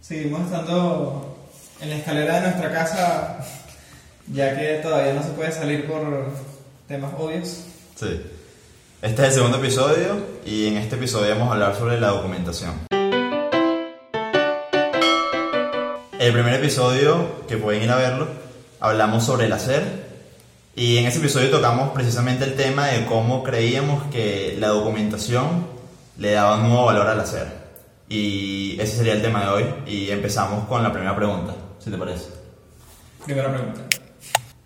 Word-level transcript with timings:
Seguimos 0.00 0.42
estando 0.42 1.36
en 1.80 1.90
la 1.90 1.96
escalera 1.96 2.36
de 2.36 2.40
nuestra 2.42 2.72
casa, 2.72 3.38
ya 4.32 4.56
que 4.56 4.80
todavía 4.82 5.14
no 5.14 5.22
se 5.22 5.30
puede 5.30 5.50
salir 5.50 5.86
por 5.86 6.28
temas 6.86 7.12
obvios. 7.18 7.64
Sí. 7.96 8.20
Este 9.02 9.22
es 9.22 9.28
el 9.28 9.34
segundo 9.34 9.58
episodio 9.58 10.16
y 10.44 10.68
en 10.68 10.76
este 10.76 10.96
episodio 10.96 11.34
vamos 11.34 11.48
a 11.48 11.52
hablar 11.54 11.76
sobre 11.76 12.00
la 12.00 12.08
documentación. 12.08 12.86
El 16.18 16.32
primer 16.32 16.54
episodio, 16.54 17.44
que 17.46 17.56
pueden 17.56 17.82
ir 17.82 17.90
a 17.90 17.96
verlo, 17.96 18.28
hablamos 18.80 19.24
sobre 19.24 19.46
el 19.46 19.52
hacer 19.52 20.06
y 20.74 20.98
en 20.98 21.06
ese 21.06 21.18
episodio 21.18 21.50
tocamos 21.50 21.90
precisamente 21.90 22.44
el 22.44 22.54
tema 22.54 22.86
de 22.86 23.06
cómo 23.06 23.42
creíamos 23.42 24.04
que 24.12 24.56
la 24.58 24.68
documentación 24.68 25.75
le 26.18 26.32
daba 26.32 26.56
un 26.56 26.68
nuevo 26.68 26.86
valor 26.86 27.06
al 27.06 27.20
hacer. 27.20 27.66
Y 28.08 28.80
ese 28.80 28.98
sería 28.98 29.14
el 29.14 29.22
tema 29.22 29.42
de 29.44 29.48
hoy 29.48 29.64
y 29.86 30.10
empezamos 30.10 30.66
con 30.66 30.82
la 30.82 30.92
primera 30.92 31.16
pregunta, 31.16 31.54
si 31.78 31.90
te 31.90 31.98
parece. 31.98 32.28
Primera 33.24 33.52
pregunta. 33.52 33.80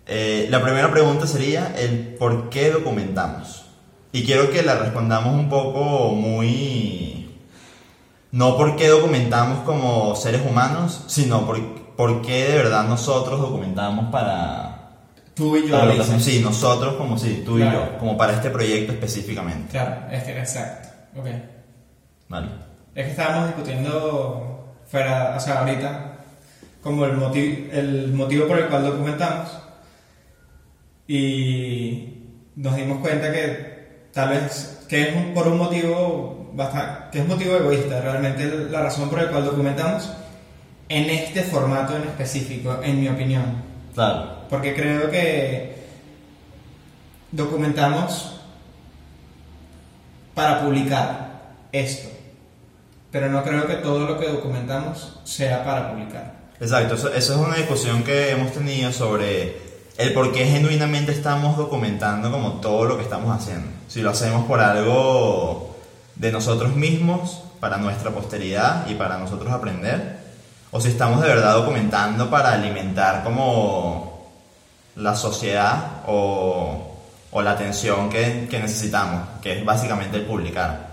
Eh, 0.05 0.47
la 0.49 0.61
primera 0.61 0.91
pregunta 0.91 1.25
sería 1.25 1.73
el 1.77 2.15
por 2.19 2.49
qué 2.49 2.69
documentamos. 2.69 3.65
Y 4.11 4.23
quiero 4.25 4.51
que 4.51 4.61
la 4.61 4.75
respondamos 4.75 5.33
un 5.33 5.49
poco 5.49 6.09
muy... 6.09 7.39
No 8.31 8.57
por 8.57 8.75
qué 8.75 8.87
documentamos 8.87 9.59
como 9.65 10.15
seres 10.15 10.41
humanos, 10.47 11.03
sino 11.07 11.45
por, 11.45 11.59
por 11.95 12.21
qué 12.21 12.45
de 12.45 12.57
verdad 12.57 12.85
nosotros 12.87 13.39
documentamos 13.41 14.11
para... 14.11 14.67
Tú 15.33 15.57
y 15.57 15.67
yo. 15.67 15.79
para 15.79 16.03
sí, 16.19 16.39
nosotros 16.43 16.95
como 16.95 17.17
sí, 17.17 17.41
tú 17.45 17.57
y 17.57 17.61
yo, 17.61 17.97
como 17.97 18.17
para 18.17 18.33
este 18.33 18.49
proyecto 18.49 18.91
específicamente. 18.91 19.71
Claro, 19.71 20.11
es 20.11 20.23
que 20.23 20.37
exacto. 20.37 20.90
Ok. 21.15 21.27
Vale. 22.29 22.47
Es 22.95 23.05
que 23.05 23.11
estábamos 23.11 23.47
discutiendo 23.47 24.73
fuera, 24.87 25.35
o 25.37 25.39
sea, 25.39 25.59
ahorita, 25.59 26.13
como 26.81 27.05
el 27.05 27.13
motivo, 27.13 27.71
el 27.71 28.13
motivo 28.13 28.47
por 28.47 28.59
el 28.59 28.67
cual 28.67 28.83
documentamos. 28.83 29.57
Y 31.07 32.23
nos 32.55 32.75
dimos 32.75 32.99
cuenta 32.99 33.31
que 33.31 34.07
tal 34.13 34.29
vez, 34.29 34.85
que 34.87 35.09
es 35.09 35.15
un- 35.15 35.33
por 35.33 35.47
un 35.47 35.57
motivo 35.57 36.51
bastante, 36.53 37.11
que 37.11 37.17
es 37.19 37.23
un 37.23 37.29
motivo 37.31 37.55
egoísta, 37.55 38.01
realmente 38.01 38.45
la 38.69 38.81
razón 38.83 39.09
por 39.09 39.21
la 39.21 39.29
cual 39.29 39.45
documentamos 39.45 40.11
en 40.89 41.09
este 41.09 41.43
formato 41.43 41.95
en 41.95 42.03
específico, 42.03 42.79
en 42.83 42.99
mi 43.01 43.07
opinión. 43.07 43.43
Claro. 43.93 44.41
Porque 44.49 44.73
creo 44.75 45.09
que 45.09 45.75
documentamos 47.31 48.40
para 50.41 50.61
publicar 50.61 51.29
esto. 51.71 52.09
Pero 53.11 53.29
no 53.29 53.43
creo 53.43 53.67
que 53.67 53.75
todo 53.75 54.07
lo 54.07 54.19
que 54.19 54.27
documentamos 54.27 55.19
sea 55.23 55.63
para 55.63 55.91
publicar. 55.91 56.33
Exacto, 56.59 56.95
eso, 56.95 57.13
eso 57.13 57.33
es 57.33 57.39
una 57.39 57.57
discusión 57.57 58.03
que 58.03 58.31
hemos 58.31 58.51
tenido 58.51 58.91
sobre 58.91 59.61
el 59.97 60.13
por 60.13 60.31
qué 60.31 60.45
genuinamente 60.45 61.11
estamos 61.11 61.57
documentando 61.57 62.31
como 62.31 62.53
todo 62.53 62.85
lo 62.85 62.97
que 62.97 63.03
estamos 63.03 63.39
haciendo. 63.39 63.67
Si 63.87 64.01
lo 64.01 64.09
hacemos 64.09 64.45
por 64.47 64.61
algo 64.61 65.75
de 66.15 66.31
nosotros 66.31 66.75
mismos, 66.75 67.43
para 67.59 67.77
nuestra 67.77 68.09
posteridad 68.09 68.87
y 68.89 68.95
para 68.95 69.19
nosotros 69.19 69.53
aprender, 69.53 70.17
o 70.71 70.81
si 70.81 70.87
estamos 70.87 71.21
de 71.21 71.27
verdad 71.27 71.53
documentando 71.53 72.31
para 72.31 72.53
alimentar 72.53 73.23
como 73.23 74.31
la 74.95 75.15
sociedad 75.15 76.01
o, 76.07 76.90
o 77.31 77.41
la 77.41 77.51
atención 77.51 78.09
que, 78.09 78.47
que 78.49 78.59
necesitamos, 78.59 79.21
que 79.41 79.59
es 79.59 79.65
básicamente 79.65 80.17
el 80.17 80.23
publicar. 80.23 80.91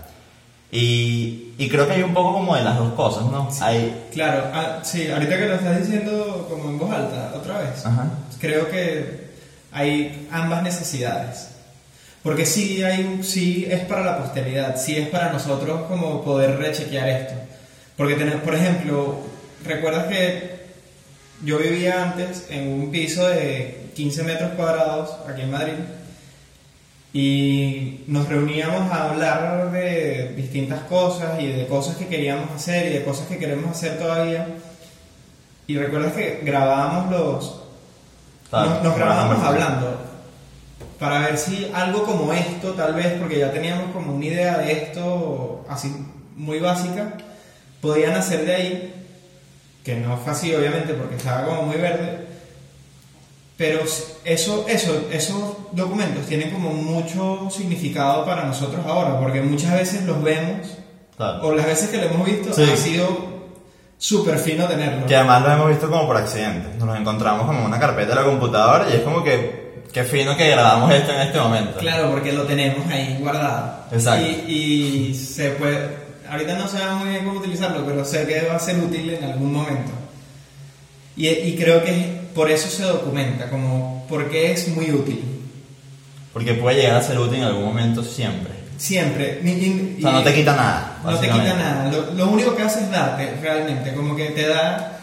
Y, 0.71 1.53
y 1.57 1.67
creo 1.67 1.87
que 1.87 1.93
hay 1.93 2.03
un 2.03 2.13
poco 2.13 2.33
como 2.33 2.55
de 2.55 2.63
las 2.63 2.77
dos 2.77 2.93
cosas, 2.93 3.25
¿no? 3.25 3.49
Hay, 3.61 4.07
Claro, 4.13 4.45
ah, 4.53 4.79
sí, 4.83 5.09
ahorita 5.09 5.37
que 5.37 5.45
lo 5.47 5.55
estás 5.55 5.79
diciendo 5.79 6.47
como 6.49 6.69
en 6.69 6.77
voz 6.77 6.91
alta, 6.91 7.33
otra 7.35 7.59
vez, 7.59 7.85
Ajá. 7.85 8.07
creo 8.39 8.69
que 8.69 9.29
hay 9.71 10.27
ambas 10.31 10.63
necesidades. 10.63 11.49
Porque 12.23 12.45
sí, 12.45 12.83
hay, 12.83 13.21
sí 13.23 13.65
es 13.69 13.81
para 13.81 14.03
la 14.03 14.17
posteridad, 14.17 14.75
sí 14.77 14.97
es 14.97 15.07
para 15.07 15.31
nosotros 15.31 15.87
como 15.87 16.23
poder 16.23 16.57
rechequear 16.57 17.07
esto. 17.09 17.33
Porque, 17.95 18.15
tenemos, 18.15 18.41
por 18.43 18.55
ejemplo, 18.55 19.15
¿recuerdas 19.65 20.07
que 20.07 20.59
yo 21.43 21.57
vivía 21.57 22.03
antes 22.03 22.45
en 22.49 22.67
un 22.67 22.91
piso 22.91 23.27
de 23.27 23.89
15 23.95 24.23
metros 24.23 24.51
cuadrados 24.51 25.11
aquí 25.27 25.41
en 25.41 25.51
Madrid? 25.51 25.73
Y 27.11 28.03
nos 28.07 28.29
reuníamos 28.29 28.91
a 28.91 29.09
hablar 29.09 29.71
de 29.71 30.33
distintas 30.35 30.81
cosas 30.81 31.41
y 31.41 31.47
de 31.47 31.65
cosas 31.67 31.95
que 31.95 32.07
queríamos 32.07 32.51
hacer 32.51 32.87
y 32.87 32.93
de 32.93 33.03
cosas 33.03 33.27
que 33.27 33.37
queremos 33.37 33.71
hacer 33.71 33.97
todavía. 33.97 34.47
Y 35.65 35.77
recuerdas 35.77 36.13
que 36.13 36.41
grabábamos 36.43 37.11
los, 37.11 37.61
nos, 38.51 38.83
nos 38.83 38.95
grabábamos 38.95 39.43
hablando 39.43 40.09
para 40.99 41.19
ver 41.19 41.37
si 41.37 41.71
algo 41.73 42.03
como 42.03 42.33
esto, 42.33 42.73
tal 42.73 42.93
vez, 42.93 43.13
porque 43.19 43.39
ya 43.39 43.51
teníamos 43.51 43.91
como 43.93 44.13
una 44.13 44.25
idea 44.25 44.57
de 44.57 44.71
esto 44.73 45.65
así 45.69 45.95
muy 46.35 46.59
básica, 46.59 47.13
podían 47.81 48.15
hacer 48.15 48.45
de 48.45 48.55
ahí, 48.55 48.93
que 49.83 49.95
no 49.95 50.17
fue 50.17 50.33
así 50.33 50.53
obviamente 50.53 50.93
porque 50.93 51.15
estaba 51.15 51.45
como 51.45 51.63
muy 51.63 51.77
verde, 51.77 52.27
pero 53.59 53.81
eso, 54.23 54.65
eso, 54.67 55.07
esos 55.11 55.37
documentos 55.73 56.25
tienen 56.25 56.49
como 56.49 56.71
mucho 56.71 57.49
significado 57.51 58.25
para 58.25 58.45
nosotros 58.45 58.83
ahora, 58.87 59.19
porque 59.19 59.41
muchas 59.41 59.73
veces 59.73 60.03
los 60.05 60.23
vemos, 60.23 60.65
Claro. 61.17 61.45
o 61.45 61.51
las 61.53 61.65
veces 61.65 61.89
que 61.89 61.97
lo 61.97 62.03
hemos 62.05 62.25
visto, 62.25 62.53
Sí. 62.53 62.63
ha 62.63 62.77
sido 62.77 63.07
súper 63.97 64.39
fino 64.39 64.65
tenerlo. 64.65 65.05
Que 65.05 65.15
además 65.17 65.41
lo 65.43 65.51
hemos 65.51 65.69
visto 65.71 65.89
como 65.89 66.07
por 66.07 66.15
accidente. 66.15 66.69
Nos 66.77 66.97
encontramos 66.97 67.45
como 67.45 67.65
una 67.65 67.77
carpeta 67.77 68.09
de 68.09 68.15
la 68.15 68.23
computadora 68.23 68.87
y 68.89 68.93
es 68.95 69.01
como 69.01 69.21
que, 69.21 69.83
qué 69.91 70.05
fino 70.05 70.37
que 70.37 70.49
grabamos 70.51 70.93
esto 70.93 71.11
en 71.11 71.19
este 71.19 71.39
momento. 71.41 71.79
Claro, 71.79 72.11
porque 72.11 72.31
lo 72.31 72.43
tenemos 72.43 72.87
ahí 72.89 73.17
guardado. 73.19 73.83
Exacto. 73.91 74.25
Y, 74.25 74.53
y 75.09 75.13
se 75.13 75.49
puede. 75.51 76.07
Ahorita 76.31 76.55
no 76.57 76.65
sé 76.69 76.77
muy 76.97 77.09
bien 77.09 77.25
cómo 77.25 77.39
utilizarlo, 77.41 77.85
pero 77.85 78.05
sé 78.05 78.25
que 78.25 78.47
va 78.47 78.55
a 78.55 78.59
ser 78.59 78.77
útil 78.77 79.09
en 79.15 79.23
algún 79.25 79.51
momento. 79.51 79.91
Y, 81.17 81.27
y 81.27 81.57
creo 81.57 81.83
que 81.83 82.18
por 82.33 82.49
eso 82.51 82.69
se 82.69 82.83
documenta, 82.83 83.49
como 83.49 84.05
porque 84.09 84.51
es 84.51 84.67
muy 84.69 84.91
útil. 84.91 85.21
Porque 86.33 86.53
puede 86.53 86.81
llegar 86.81 86.97
a 86.97 87.03
ser 87.03 87.17
útil 87.19 87.39
en 87.39 87.43
algún 87.45 87.65
momento 87.65 88.03
siempre. 88.03 88.53
Siempre. 88.77 89.39
Ni- 89.43 89.55
ni- 89.55 89.95
O 89.97 90.01
sea, 90.01 90.11
no 90.11 90.23
te 90.23 90.33
quita 90.33 90.55
nada. 90.55 90.99
No 91.03 91.15
te 91.17 91.27
quita 91.27 91.53
nada. 91.55 91.91
Lo, 91.91 92.13
lo 92.13 92.27
único 92.29 92.55
que 92.55 92.61
hace 92.63 92.81
es 92.81 92.91
darte, 92.91 93.33
realmente. 93.41 93.93
Como 93.93 94.15
que 94.15 94.25
te 94.27 94.47
da. 94.47 94.95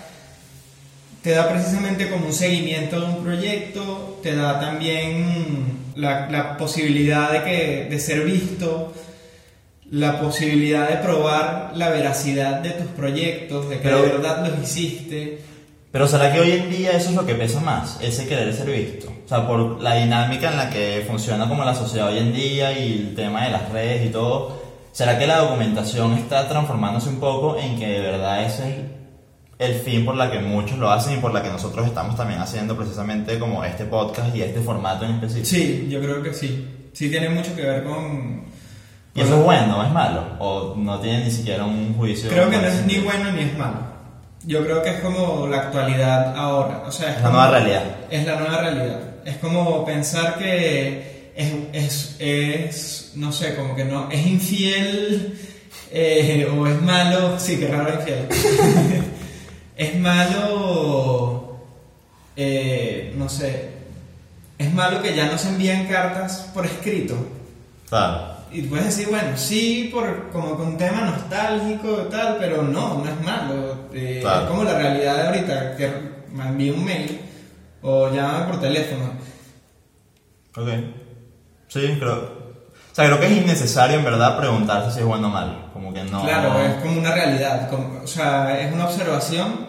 Te 1.22 1.32
da 1.32 1.48
precisamente 1.48 2.08
como 2.08 2.26
un 2.26 2.32
seguimiento 2.32 3.00
de 3.00 3.06
un 3.06 3.22
proyecto, 3.24 4.20
te 4.22 4.36
da 4.36 4.60
también 4.60 5.78
la, 5.96 6.30
la 6.30 6.56
posibilidad 6.56 7.32
de, 7.32 7.42
que, 7.42 7.86
de 7.90 7.98
ser 7.98 8.20
visto, 8.22 8.94
la 9.90 10.20
posibilidad 10.20 10.88
de 10.88 10.96
probar 10.98 11.72
la 11.74 11.88
veracidad 11.90 12.60
de 12.60 12.70
tus 12.70 12.86
proyectos, 12.88 13.68
de 13.68 13.76
que 13.78 13.82
Pero- 13.82 14.02
de 14.02 14.08
verdad 14.08 14.46
los 14.46 14.62
hiciste. 14.62 15.40
Pero 15.96 16.06
¿será 16.06 16.30
que 16.30 16.40
hoy 16.40 16.50
en 16.50 16.68
día 16.68 16.90
eso 16.90 17.08
es 17.08 17.16
lo 17.16 17.24
que 17.24 17.34
pesa 17.34 17.58
más? 17.58 17.98
Ese 18.02 18.28
querer 18.28 18.52
ser 18.52 18.70
visto. 18.70 19.08
O 19.08 19.26
sea, 19.26 19.48
por 19.48 19.80
la 19.80 19.94
dinámica 19.94 20.50
en 20.50 20.58
la 20.58 20.68
que 20.68 21.02
funciona 21.08 21.48
como 21.48 21.64
la 21.64 21.74
sociedad 21.74 22.08
hoy 22.08 22.18
en 22.18 22.34
día 22.34 22.78
y 22.78 22.92
el 22.92 23.14
tema 23.14 23.44
de 23.44 23.52
las 23.52 23.72
redes 23.72 24.04
y 24.04 24.10
todo. 24.10 24.60
¿Será 24.92 25.18
que 25.18 25.26
la 25.26 25.38
documentación 25.38 26.12
está 26.12 26.46
transformándose 26.50 27.08
un 27.08 27.18
poco 27.18 27.56
en 27.58 27.78
que 27.78 27.86
de 27.86 28.00
verdad 28.00 28.44
ese 28.44 28.68
es 28.68 29.70
el 29.70 29.74
fin 29.80 30.04
por 30.04 30.16
la 30.16 30.30
que 30.30 30.38
muchos 30.38 30.76
lo 30.76 30.90
hacen 30.90 31.16
y 31.16 31.16
por 31.22 31.32
la 31.32 31.42
que 31.42 31.48
nosotros 31.48 31.86
estamos 31.86 32.14
también 32.14 32.40
haciendo 32.40 32.76
precisamente 32.76 33.38
como 33.38 33.64
este 33.64 33.86
podcast 33.86 34.36
y 34.36 34.42
este 34.42 34.60
formato 34.60 35.06
en 35.06 35.12
específico? 35.12 35.46
Sí, 35.46 35.88
yo 35.88 36.02
creo 36.02 36.22
que 36.22 36.34
sí. 36.34 36.90
Sí 36.92 37.08
tiene 37.08 37.30
mucho 37.30 37.56
que 37.56 37.62
ver 37.62 37.84
con... 37.84 38.44
¿Y 39.14 39.22
eso 39.22 39.38
es 39.38 39.42
bueno 39.42 39.80
o 39.80 39.82
es 39.82 39.92
malo? 39.92 40.26
¿O 40.40 40.74
no 40.76 41.00
tiene 41.00 41.24
ni 41.24 41.30
siquiera 41.30 41.64
un 41.64 41.94
juicio? 41.94 42.28
Creo 42.28 42.50
que 42.50 42.58
no 42.58 42.66
es 42.66 42.84
ni 42.84 42.98
bueno 42.98 43.32
ni 43.32 43.44
es 43.44 43.56
malo. 43.56 43.95
Yo 44.46 44.64
creo 44.64 44.82
que 44.82 44.90
es 44.90 45.00
como 45.00 45.46
la 45.48 45.56
actualidad 45.58 46.36
ahora. 46.36 46.82
O 46.86 46.92
sea, 46.92 47.10
es 47.10 47.16
la 47.16 47.22
como- 47.22 47.32
nueva 47.38 47.50
realidad. 47.50 47.82
Es 48.10 48.24
la 48.26 48.36
nueva 48.36 48.58
realidad. 48.58 49.00
Es 49.24 49.36
como 49.38 49.84
pensar 49.84 50.38
que 50.38 51.32
es, 51.34 51.52
es, 51.72 52.16
es 52.20 53.12
no 53.16 53.32
sé, 53.32 53.56
como 53.56 53.74
que 53.74 53.84
no, 53.84 54.08
es 54.10 54.24
infiel 54.26 55.36
eh, 55.90 56.48
o 56.56 56.66
es 56.66 56.80
malo. 56.80 57.38
Sí, 57.40 57.58
que 57.58 57.66
raro 57.66 57.92
infiel. 57.94 58.28
es 59.76 59.98
malo, 59.98 61.58
eh, 62.36 63.12
no 63.16 63.28
sé, 63.28 63.70
es 64.58 64.72
malo 64.72 65.02
que 65.02 65.14
ya 65.14 65.26
no 65.26 65.36
se 65.38 65.48
envían 65.48 65.86
cartas 65.86 66.48
por 66.54 66.64
escrito. 66.66 67.16
Claro. 67.88 68.35
Y 68.52 68.62
puedes 68.62 68.86
decir, 68.86 69.08
bueno, 69.08 69.36
sí, 69.36 69.90
por 69.92 70.30
como 70.30 70.52
un 70.54 70.76
tema 70.78 71.00
nostálgico 71.02 72.04
y 72.06 72.10
tal, 72.10 72.36
pero 72.38 72.62
no, 72.62 72.98
no 73.02 73.08
es 73.08 73.20
malo. 73.24 73.88
Eh, 73.92 74.18
Claro. 74.22 74.42
Es 74.44 74.50
como 74.50 74.64
la 74.64 74.78
realidad 74.78 75.16
de 75.16 75.22
ahorita, 75.28 75.76
que 75.76 75.90
me 76.32 76.44
envíe 76.48 76.70
un 76.70 76.84
mail 76.84 77.20
o 77.82 78.12
llámame 78.12 78.46
por 78.46 78.60
teléfono. 78.60 79.10
Ok. 80.56 80.68
Sí, 81.68 81.96
creo. 81.98 82.14
O 82.92 82.94
sea, 82.94 83.06
creo 83.06 83.20
que 83.20 83.26
es 83.26 83.32
innecesario 83.32 83.98
en 83.98 84.04
verdad 84.04 84.38
preguntarse 84.38 84.90
si 84.92 85.00
es 85.00 85.04
bueno 85.04 85.26
o 85.26 85.30
mal. 85.30 85.70
Como 85.72 85.92
que 85.92 86.02
no. 86.04 86.22
Claro, 86.22 86.58
es 86.60 86.74
como 86.82 86.98
una 86.98 87.12
realidad, 87.14 87.68
como- 87.68 88.00
o 88.02 88.06
sea, 88.06 88.58
es 88.60 88.72
una 88.72 88.86
observación 88.86 89.66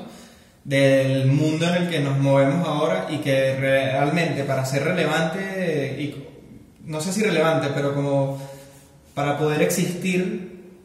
del 0.64 1.28
mundo 1.28 1.66
en 1.68 1.76
el 1.84 1.90
que 1.90 2.00
nos 2.00 2.18
movemos 2.20 2.66
ahora 2.68 3.08
y 3.10 3.18
que 3.18 3.56
realmente 3.60 4.44
para 4.44 4.66
ser 4.66 4.84
relevante, 4.84 5.96
y 6.00 6.26
no 6.86 7.02
sé 7.02 7.12
si 7.12 7.24
relevante, 7.24 7.68
pero 7.74 7.94
como 7.96 8.38
para 9.18 9.36
poder 9.40 9.64
existir, 9.64 10.78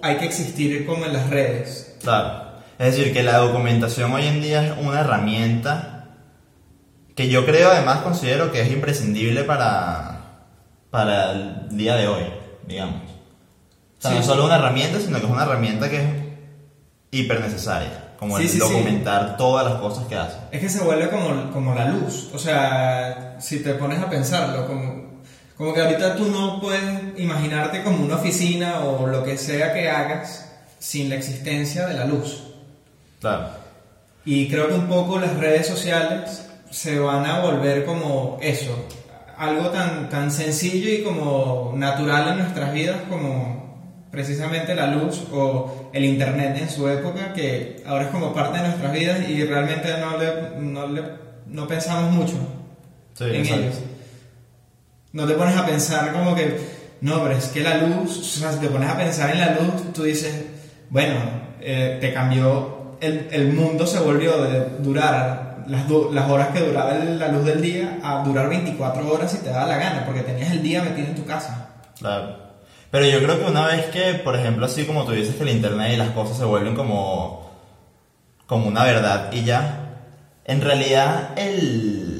hay 0.00 0.16
que 0.18 0.26
existir 0.26 0.86
como 0.86 1.06
en 1.06 1.12
las 1.12 1.28
redes. 1.28 1.96
Claro. 2.00 2.60
Es 2.78 2.94
decir, 2.94 3.12
que 3.12 3.24
la 3.24 3.38
documentación 3.38 4.12
hoy 4.12 4.28
en 4.28 4.40
día 4.40 4.64
es 4.64 4.74
una 4.80 5.00
herramienta 5.00 6.04
que 7.16 7.28
yo 7.28 7.44
creo, 7.44 7.72
además, 7.72 8.02
considero 8.02 8.52
que 8.52 8.60
es 8.60 8.70
imprescindible 8.70 9.42
para, 9.42 10.44
para 10.90 11.32
el 11.32 11.76
día 11.76 11.96
de 11.96 12.06
hoy, 12.06 12.22
digamos. 12.64 13.02
O 13.98 14.02
sea, 14.02 14.12
no 14.12 14.18
es 14.18 14.26
solo 14.26 14.44
una 14.44 14.54
herramienta, 14.54 15.00
sino 15.00 15.18
que 15.18 15.26
es 15.26 15.32
una 15.32 15.42
herramienta 15.42 15.90
que 15.90 16.00
es 16.00 16.08
hiper 17.10 17.40
necesaria, 17.40 18.14
como 18.20 18.36
Sí, 18.36 18.44
el 18.44 18.50
sí, 18.50 18.58
documentar 18.58 19.36
todas 19.36 19.68
las 19.68 19.80
cosas 19.80 20.06
que 20.06 20.14
hace. 20.14 20.36
Es 20.52 20.60
que 20.60 20.68
se 20.68 20.84
vuelve 20.84 21.10
como, 21.10 21.50
como 21.50 21.74
la 21.74 21.88
luz. 21.88 22.30
O 22.32 22.38
sea, 22.38 23.34
si 23.40 23.64
te 23.64 23.74
pones 23.74 24.00
a 24.00 24.08
pensarlo, 24.08 24.64
como, 24.68 24.93
como 25.56 25.72
que 25.72 25.80
ahorita 25.80 26.16
tú 26.16 26.26
no 26.30 26.60
puedes 26.60 26.82
imaginarte 27.18 27.82
como 27.82 28.04
una 28.04 28.16
oficina 28.16 28.80
o 28.80 29.06
lo 29.06 29.22
que 29.24 29.36
sea 29.38 29.72
que 29.72 29.88
hagas 29.88 30.50
sin 30.78 31.08
la 31.08 31.14
existencia 31.16 31.86
de 31.86 31.94
la 31.94 32.04
luz. 32.04 32.42
Claro. 33.20 33.48
Y 34.24 34.48
creo 34.48 34.68
que 34.68 34.74
un 34.74 34.88
poco 34.88 35.18
las 35.18 35.36
redes 35.36 35.66
sociales 35.66 36.44
se 36.70 36.98
van 36.98 37.24
a 37.26 37.40
volver 37.40 37.84
como 37.84 38.38
eso, 38.42 38.74
algo 39.36 39.68
tan, 39.70 40.08
tan 40.08 40.30
sencillo 40.30 40.88
y 40.90 41.02
como 41.02 41.72
natural 41.76 42.28
en 42.32 42.38
nuestras 42.38 42.72
vidas 42.72 42.96
como 43.08 43.62
precisamente 44.10 44.74
la 44.74 44.86
luz 44.88 45.22
o 45.32 45.90
el 45.92 46.04
internet 46.04 46.56
en 46.60 46.70
su 46.70 46.88
época, 46.88 47.32
que 47.32 47.82
ahora 47.86 48.04
es 48.04 48.10
como 48.10 48.32
parte 48.32 48.58
de 48.58 48.68
nuestras 48.68 48.92
vidas 48.92 49.28
y 49.28 49.44
realmente 49.44 49.88
no, 49.98 50.16
le, 50.18 50.60
no, 50.60 50.86
le- 50.86 51.02
no 51.46 51.66
pensamos 51.68 52.10
mucho 52.12 52.34
Sí, 53.16 53.24
en 53.24 53.34
ellos. 53.46 53.74
No 55.14 55.26
te 55.26 55.34
pones 55.34 55.56
a 55.56 55.64
pensar 55.64 56.12
como 56.12 56.34
que, 56.34 56.58
no, 57.00 57.22
pero 57.22 57.36
es 57.36 57.46
que 57.46 57.60
la 57.60 57.76
luz, 57.76 58.18
o 58.18 58.40
sea, 58.40 58.52
si 58.52 58.58
te 58.58 58.66
pones 58.66 58.90
a 58.90 58.96
pensar 58.96 59.30
en 59.30 59.40
la 59.40 59.54
luz, 59.54 59.92
tú 59.94 60.02
dices, 60.02 60.44
bueno, 60.90 61.14
eh, 61.60 61.98
te 62.00 62.12
cambió, 62.12 62.96
el, 63.00 63.28
el 63.30 63.52
mundo 63.52 63.86
se 63.86 64.00
volvió 64.00 64.42
de 64.42 64.80
durar 64.80 65.64
las, 65.68 65.88
las 65.88 66.30
horas 66.30 66.48
que 66.48 66.60
duraba 66.60 66.94
la 66.94 67.28
luz 67.28 67.44
del 67.44 67.62
día 67.62 68.00
a 68.02 68.24
durar 68.24 68.48
24 68.48 69.12
horas 69.12 69.30
si 69.30 69.38
te 69.38 69.50
daba 69.50 69.66
la 69.66 69.76
gana, 69.76 70.04
porque 70.04 70.22
tenías 70.22 70.50
el 70.50 70.64
día 70.64 70.82
metido 70.82 71.06
en 71.06 71.14
tu 71.14 71.24
casa. 71.24 71.68
Claro. 71.96 72.36
Pero 72.90 73.06
yo 73.06 73.22
creo 73.22 73.38
que 73.38 73.50
una 73.50 73.68
vez 73.68 73.86
que, 73.86 74.14
por 74.14 74.34
ejemplo, 74.34 74.66
así 74.66 74.84
como 74.84 75.04
tú 75.04 75.12
dices 75.12 75.36
que 75.36 75.44
el 75.44 75.50
internet 75.50 75.92
y 75.94 75.96
las 75.96 76.10
cosas 76.10 76.36
se 76.36 76.44
vuelven 76.44 76.74
como, 76.74 77.50
como 78.46 78.66
una 78.66 78.82
verdad 78.82 79.32
y 79.32 79.44
ya, 79.44 79.80
en 80.44 80.60
realidad 80.60 81.30
el, 81.36 82.13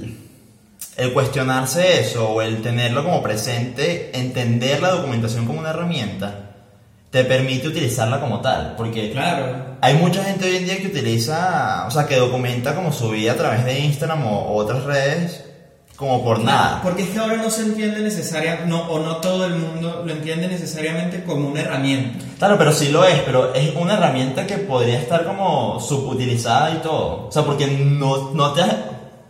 el 0.96 1.12
cuestionarse 1.12 2.00
eso 2.00 2.28
o 2.30 2.42
el 2.42 2.62
tenerlo 2.62 3.04
como 3.04 3.22
presente, 3.22 4.10
entender 4.18 4.80
la 4.80 4.90
documentación 4.90 5.46
como 5.46 5.60
una 5.60 5.70
herramienta, 5.70 6.40
te 7.10 7.24
permite 7.24 7.68
utilizarla 7.68 8.20
como 8.20 8.40
tal. 8.40 8.74
Porque 8.76 9.12
Claro. 9.12 9.76
hay 9.80 9.94
mucha 9.94 10.24
gente 10.24 10.46
hoy 10.46 10.56
en 10.56 10.64
día 10.64 10.78
que 10.78 10.88
utiliza, 10.88 11.84
o 11.86 11.90
sea, 11.90 12.06
que 12.06 12.16
documenta 12.16 12.74
como 12.74 12.92
su 12.92 13.10
vida 13.10 13.32
a 13.32 13.36
través 13.36 13.64
de 13.64 13.78
Instagram 13.80 14.26
o, 14.26 14.54
otras 14.54 14.84
redes 14.84 15.44
como 15.96 16.24
por 16.24 16.40
nada. 16.40 16.80
Porque 16.82 17.04
es 17.04 17.10
que 17.10 17.18
ahora 17.20 17.36
no 17.36 17.50
se 17.50 17.62
entiende 17.62 18.00
necesariamente, 18.00 18.66
no, 18.66 18.88
o 18.90 18.98
no 18.98 19.18
todo 19.18 19.46
el 19.46 19.54
mundo 19.54 20.02
lo 20.04 20.12
entiende 20.12 20.48
necesariamente 20.48 21.22
como 21.22 21.48
una 21.48 21.60
herramienta. 21.60 22.24
Claro, 22.38 22.58
pero 22.58 22.72
sí 22.72 22.88
lo 22.88 23.04
es, 23.04 23.20
pero 23.20 23.54
es 23.54 23.74
una 23.76 23.94
herramienta 23.94 24.44
que 24.44 24.58
podría 24.58 24.98
estar 24.98 25.24
como 25.24 25.78
subutilizada 25.80 26.72
y 26.72 26.78
todo. 26.78 27.28
O 27.28 27.32
sea, 27.32 27.44
porque 27.44 27.68
no, 27.68 28.32
no 28.32 28.52
te 28.54 28.62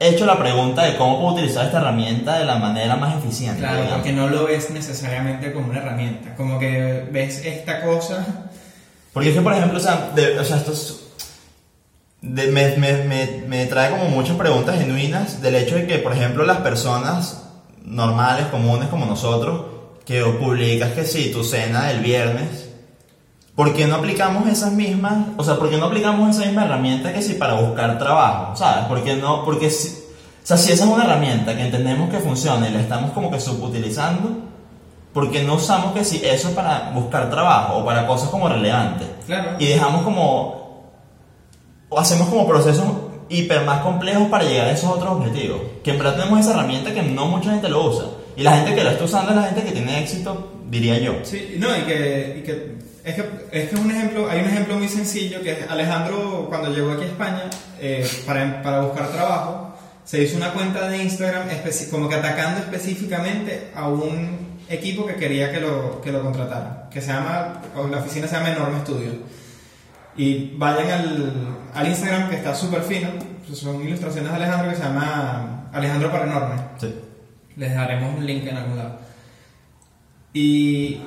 hecho 0.09 0.27
la 0.27 0.39
pregunta 0.39 0.83
de 0.85 0.97
cómo 0.97 1.21
puedo 1.21 1.35
utilizar 1.35 1.67
esta 1.67 1.79
herramienta 1.79 2.39
de 2.39 2.45
la 2.45 2.57
manera 2.57 2.97
más 2.97 3.17
eficiente. 3.17 3.61
Claro, 3.61 3.77
digamos. 3.77 3.95
porque 3.97 4.13
no 4.13 4.29
lo 4.29 4.45
ves 4.47 4.71
necesariamente 4.71 5.53
como 5.53 5.69
una 5.71 5.79
herramienta. 5.81 6.35
Como 6.37 6.59
que 6.59 7.07
ves 7.11 7.45
esta 7.45 7.83
cosa. 7.83 8.27
Porque 9.13 9.29
es 9.31 9.35
que, 9.37 9.41
por 9.43 9.53
ejemplo, 9.53 9.79
o 9.79 9.83
sea, 9.83 10.11
de- 10.15 10.39
o 10.39 10.45
sea 10.45 10.57
esto 10.57 10.73
es- 10.73 11.01
de- 12.23 12.47
me, 12.49 12.77
me- 12.77 13.05
me- 13.05 13.43
me 13.47 13.67
trae 13.67 13.91
como 13.91 14.09
muchas 14.09 14.37
preguntas 14.37 14.79
genuinas 14.79 15.41
del 15.43 15.57
hecho 15.57 15.77
de 15.77 15.87
que, 15.87 15.99
por 15.99 16.13
ejemplo, 16.13 16.45
las 16.45 16.59
personas 16.59 17.43
normales, 17.85 18.47
comunes 18.47 18.89
como 18.89 19.05
nosotros, 19.07 19.67
que 20.07 20.23
publicas 20.23 20.93
que 20.93 21.05
sí, 21.05 21.31
tu 21.33 21.45
cena 21.45 21.87
del 21.89 22.01
viernes, 22.01 22.64
¿por 23.55 23.73
qué 23.73 23.87
no 23.87 23.97
aplicamos 23.97 24.49
esas 24.49 24.73
mismas, 24.73 25.29
o 25.37 25.45
sea, 25.45 25.57
por 25.57 25.71
qué 25.71 25.77
no 25.77 25.87
aplicamos 25.87 26.37
esa 26.37 26.47
misma 26.47 26.65
herramienta 26.65 27.13
que 27.13 27.23
sí 27.23 27.35
para 27.35 27.55
buscar 27.55 27.99
trabajo, 27.99 28.57
¿sabes? 28.57 28.87
¿Por 28.87 29.03
qué 29.05 29.17
no? 29.17 29.45
Porque 29.45 29.71
si, 29.71 29.89
o 29.89 30.47
sea, 30.47 30.57
si 30.57 30.73
esa 30.73 30.85
es 30.85 30.91
una 30.91 31.05
herramienta 31.05 31.55
que 31.55 31.63
entendemos 31.63 32.11
que 32.11 32.19
funciona 32.19 32.69
y 32.69 32.73
la 32.73 32.81
estamos 32.81 33.13
como 33.13 33.31
que 33.31 33.39
subutilizando, 33.39 34.31
¿por 35.13 35.31
qué 35.31 35.45
no 35.45 35.55
usamos 35.55 35.93
que 35.93 36.05
sí 36.05 36.21
eso 36.25 36.51
para 36.55 36.91
buscar 36.91 37.31
trabajo 37.31 37.79
o 37.79 37.85
para 37.85 38.07
cosas 38.07 38.29
como 38.29 38.49
relevantes? 38.49 39.09
Claro. 39.27 39.53
Y 39.59 39.67
dejamos 39.67 40.03
como, 40.03 40.91
o 41.89 41.99
hacemos 41.99 42.29
como 42.29 42.47
procesos 42.49 42.85
hiper 43.29 43.65
más 43.65 43.81
complejos 43.81 44.29
para 44.29 44.45
llegar 44.45 44.67
a 44.67 44.73
esos 44.73 44.91
otros 44.91 45.13
objetivos. 45.13 45.61
Que 45.83 45.93
en 45.93 45.99
verdad 45.99 46.17
tenemos 46.17 46.41
esa 46.41 46.51
herramienta 46.51 46.93
que 46.93 47.03
no 47.03 47.27
mucha 47.27 47.53
gente 47.53 47.69
lo 47.69 47.89
usa. 47.89 48.07
Y 48.37 48.43
la 48.43 48.57
gente 48.57 48.75
que 48.75 48.83
lo 48.83 48.91
está 48.91 49.05
usando 49.05 49.31
es 49.31 49.37
la 49.37 49.45
gente 49.45 49.63
que 49.63 49.71
tiene 49.71 50.01
éxito, 50.01 50.53
diría 50.69 50.99
yo. 50.99 51.15
Sí, 51.23 51.55
no, 51.59 51.69
y 51.77 51.83
que, 51.83 52.37
y 52.41 52.43
que 52.43 52.75
es 53.05 53.15
que 53.15 53.25
es 53.53 53.69
que 53.69 53.77
un 53.77 53.91
ejemplo, 53.91 54.31
hay 54.31 54.41
un 54.41 54.47
ejemplo 54.47 54.79
muy 54.79 54.89
sencillo 54.89 55.43
que 55.43 55.53
es 55.53 55.71
Alejandro 55.71 56.47
cuando 56.49 56.71
llegó 56.71 56.93
aquí 56.93 57.05
a 57.05 57.07
España 57.07 57.51
eh, 57.79 58.09
para, 58.27 58.63
para 58.63 58.81
buscar 58.81 59.09
trabajo, 59.09 59.77
se 60.05 60.23
hizo 60.23 60.37
una 60.37 60.53
cuenta 60.53 60.89
de 60.89 61.03
Instagram 61.03 61.49
como 61.91 62.09
que 62.09 62.15
atacando 62.15 62.61
específicamente 62.61 63.71
a 63.75 63.89
un 63.89 64.55
equipo 64.69 65.07
que 65.07 65.17
quería 65.17 65.53
que 65.53 65.61
lo, 65.61 66.01
que 66.01 66.13
lo 66.13 66.23
contratara, 66.23 66.89
que 66.91 67.01
se 67.01 67.13
llama, 67.13 67.61
o 67.77 67.87
la 67.89 67.99
oficina 67.99 68.27
se 68.27 68.37
llama 68.37 68.53
Enorme 68.53 68.81
Studio. 68.81 69.13
Y 70.17 70.57
vayan 70.57 70.91
al, 70.91 71.57
al 71.75 71.89
Instagram 71.89 72.31
que 72.31 72.37
está 72.37 72.55
súper 72.55 72.83
fino, 72.83 73.09
pues 73.47 73.59
son 73.59 73.87
ilustraciones 73.87 74.31
de 74.31 74.37
Alejandro 74.37 74.71
que 74.71 74.77
se 74.77 74.83
llama 74.83 75.69
Alejandro 75.73 76.11
para 76.11 76.25
Enorme. 76.25 76.55
Sí. 76.79 76.95
Les 77.57 77.75
daremos 77.75 78.17
un 78.17 78.27
link 78.27 78.47
en 78.47 78.57
algún 78.57 78.79
lado. 78.79 78.99
Y 80.33 81.01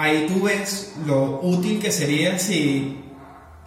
ahí 0.00 0.26
tú 0.26 0.42
ves 0.44 0.94
lo 1.06 1.40
útil 1.42 1.78
que 1.80 1.92
sería 1.92 2.38
si 2.38 3.04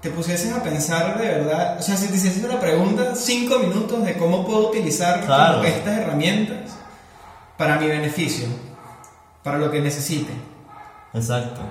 te 0.02 0.10
pusieses 0.10 0.52
a 0.52 0.62
pensar 0.64 1.18
de 1.20 1.28
verdad, 1.28 1.78
o 1.80 1.82
sea, 1.82 1.96
si 1.96 2.08
te 2.08 2.16
hicieses 2.16 2.44
una 2.44 2.60
pregunta, 2.60 3.16
cinco 3.16 3.60
minutos 3.60 4.04
de 4.04 4.18
cómo 4.18 4.46
puedo 4.46 4.70
utilizar 4.70 5.26
Claro. 5.26 5.64
estas 5.64 6.00
herramientas 6.00 6.72
para 7.58 7.80
mi 7.80 7.88
beneficio, 7.88 8.48
para 9.44 9.58
lo 9.60 9.70
que 9.72 9.80
necesite. 9.80 10.34
Exacto. 11.14 11.62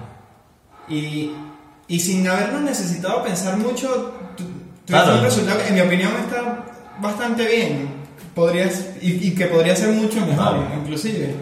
Y, 0.88 1.32
y 1.88 2.00
sin 2.00 2.26
haberlo 2.28 2.60
necesitado 2.60 3.22
pensar 3.22 3.56
mucho, 3.56 4.12
tu- 4.36 4.44
Claro. 4.86 5.16
un 5.16 5.22
resultado 5.22 5.58
que 5.60 5.68
en 5.68 5.74
mi 5.74 5.80
opinión 5.80 6.12
está 6.24 6.64
bastante 7.00 7.46
bien. 7.46 8.00
Podrías, 8.34 8.86
y, 9.02 9.28
y 9.28 9.34
que 9.34 9.46
podría 9.46 9.76
ser 9.76 9.90
mucho 9.90 10.20
mejor, 10.20 10.34
Claro. 10.56 10.66
inclusive. 10.80 11.34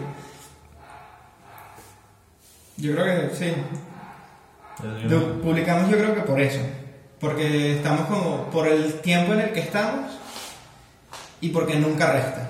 Yo 2.81 2.93
creo 2.95 3.29
que 3.29 3.35
sí. 3.35 3.53
Lo 5.07 5.39
publicamos 5.39 5.89
yo 5.91 5.97
creo 5.97 6.15
que 6.15 6.21
por 6.21 6.41
eso. 6.41 6.61
Porque 7.19 7.77
estamos 7.77 8.07
como 8.07 8.49
por 8.49 8.67
el 8.67 8.95
tiempo 9.01 9.33
en 9.33 9.41
el 9.41 9.53
que 9.53 9.59
estamos 9.59 10.11
y 11.39 11.49
porque 11.49 11.75
nunca 11.75 12.11
resta. 12.11 12.49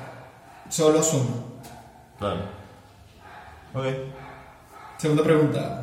Solo 0.69 1.03
suma. 1.03 1.35
Claro. 2.17 2.43
Ok. 3.73 3.85
Segunda 4.97 5.23
pregunta. 5.23 5.81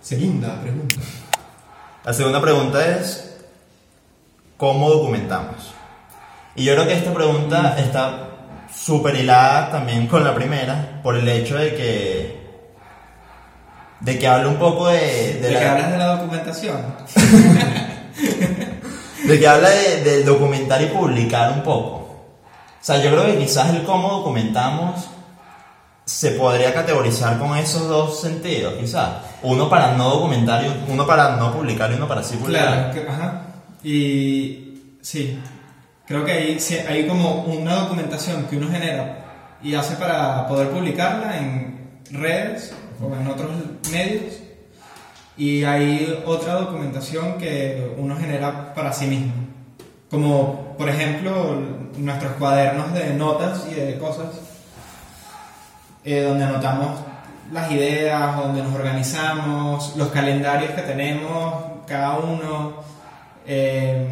Segunda 0.00 0.58
pregunta. 0.62 0.96
La 2.04 2.12
segunda 2.14 2.40
pregunta 2.40 2.96
es, 2.96 3.36
¿cómo 4.56 4.88
documentamos? 4.88 5.74
Y 6.56 6.64
yo 6.64 6.72
creo 6.74 6.86
que 6.86 6.94
esta 6.94 7.12
pregunta 7.12 7.76
está 7.78 8.28
súper 8.74 9.16
hilada 9.16 9.70
también 9.70 10.06
con 10.06 10.24
la 10.24 10.34
primera, 10.34 11.00
por 11.02 11.16
el 11.16 11.28
hecho 11.28 11.56
de 11.56 11.74
que, 11.74 12.41
de 14.02 14.18
que 14.18 14.26
habla 14.26 14.48
un 14.48 14.56
poco 14.56 14.88
de, 14.88 14.98
de 14.98 15.40
¿De 15.40 15.50
la- 15.52 15.60
qué 15.60 15.66
hablas 15.66 15.92
de 15.92 15.98
la 15.98 16.06
documentación? 16.16 16.76
de 19.24 19.38
que 19.40 19.48
habla 19.48 19.70
de, 19.70 20.02
de 20.02 20.24
documentar 20.24 20.82
y 20.82 20.86
publicar 20.86 21.52
un 21.52 21.62
poco. 21.62 21.96
O 21.96 22.84
sea, 22.84 22.96
yo 23.02 23.10
creo 23.10 23.26
que 23.26 23.38
quizás 23.38 23.70
el 23.70 23.84
cómo 23.84 24.08
documentamos 24.10 25.08
se 26.04 26.32
podría 26.32 26.74
categorizar 26.74 27.38
con 27.38 27.56
esos 27.56 27.86
dos 27.88 28.20
sentidos, 28.20 28.74
quizás. 28.80 29.10
Uno 29.42 29.68
para 29.70 29.92
no 29.96 30.10
documentar 30.10 30.64
y 30.64 30.90
uno 30.90 31.06
para 31.06 31.36
no 31.36 31.52
publicar 31.52 31.92
y 31.92 31.94
uno 31.94 32.08
para 32.08 32.22
sí 32.24 32.36
publicar. 32.36 32.90
Claro, 32.90 32.92
que- 32.92 33.08
ajá. 33.08 33.42
Y 33.84 34.96
sí, 35.00 35.38
creo 36.06 36.24
que 36.24 36.32
hay, 36.32 36.58
hay 36.88 37.06
como 37.06 37.42
una 37.44 37.76
documentación 37.76 38.44
que 38.46 38.56
uno 38.56 38.68
genera 38.70 39.18
y 39.62 39.74
hace 39.76 39.94
para 39.94 40.46
poder 40.48 40.70
publicarla 40.70 41.38
en, 41.38 42.00
redes 42.10 42.74
o 43.02 43.14
en 43.14 43.26
otros 43.26 43.50
medios 43.90 44.34
y 45.36 45.64
hay 45.64 46.22
otra 46.26 46.54
documentación 46.54 47.38
que 47.38 47.94
uno 47.96 48.16
genera 48.16 48.74
para 48.74 48.92
sí 48.92 49.06
mismo. 49.06 49.32
Como 50.10 50.76
por 50.76 50.88
ejemplo 50.88 51.56
nuestros 51.96 52.32
cuadernos 52.32 52.92
de 52.92 53.14
notas 53.14 53.66
y 53.70 53.74
de 53.74 53.98
cosas, 53.98 54.28
eh, 56.04 56.22
donde 56.22 56.44
anotamos 56.44 57.00
las 57.52 57.70
ideas, 57.70 58.36
donde 58.36 58.62
nos 58.62 58.74
organizamos, 58.74 59.96
los 59.96 60.08
calendarios 60.08 60.72
que 60.72 60.82
tenemos, 60.82 61.54
cada 61.86 62.18
uno, 62.18 62.74
eh, 63.46 64.06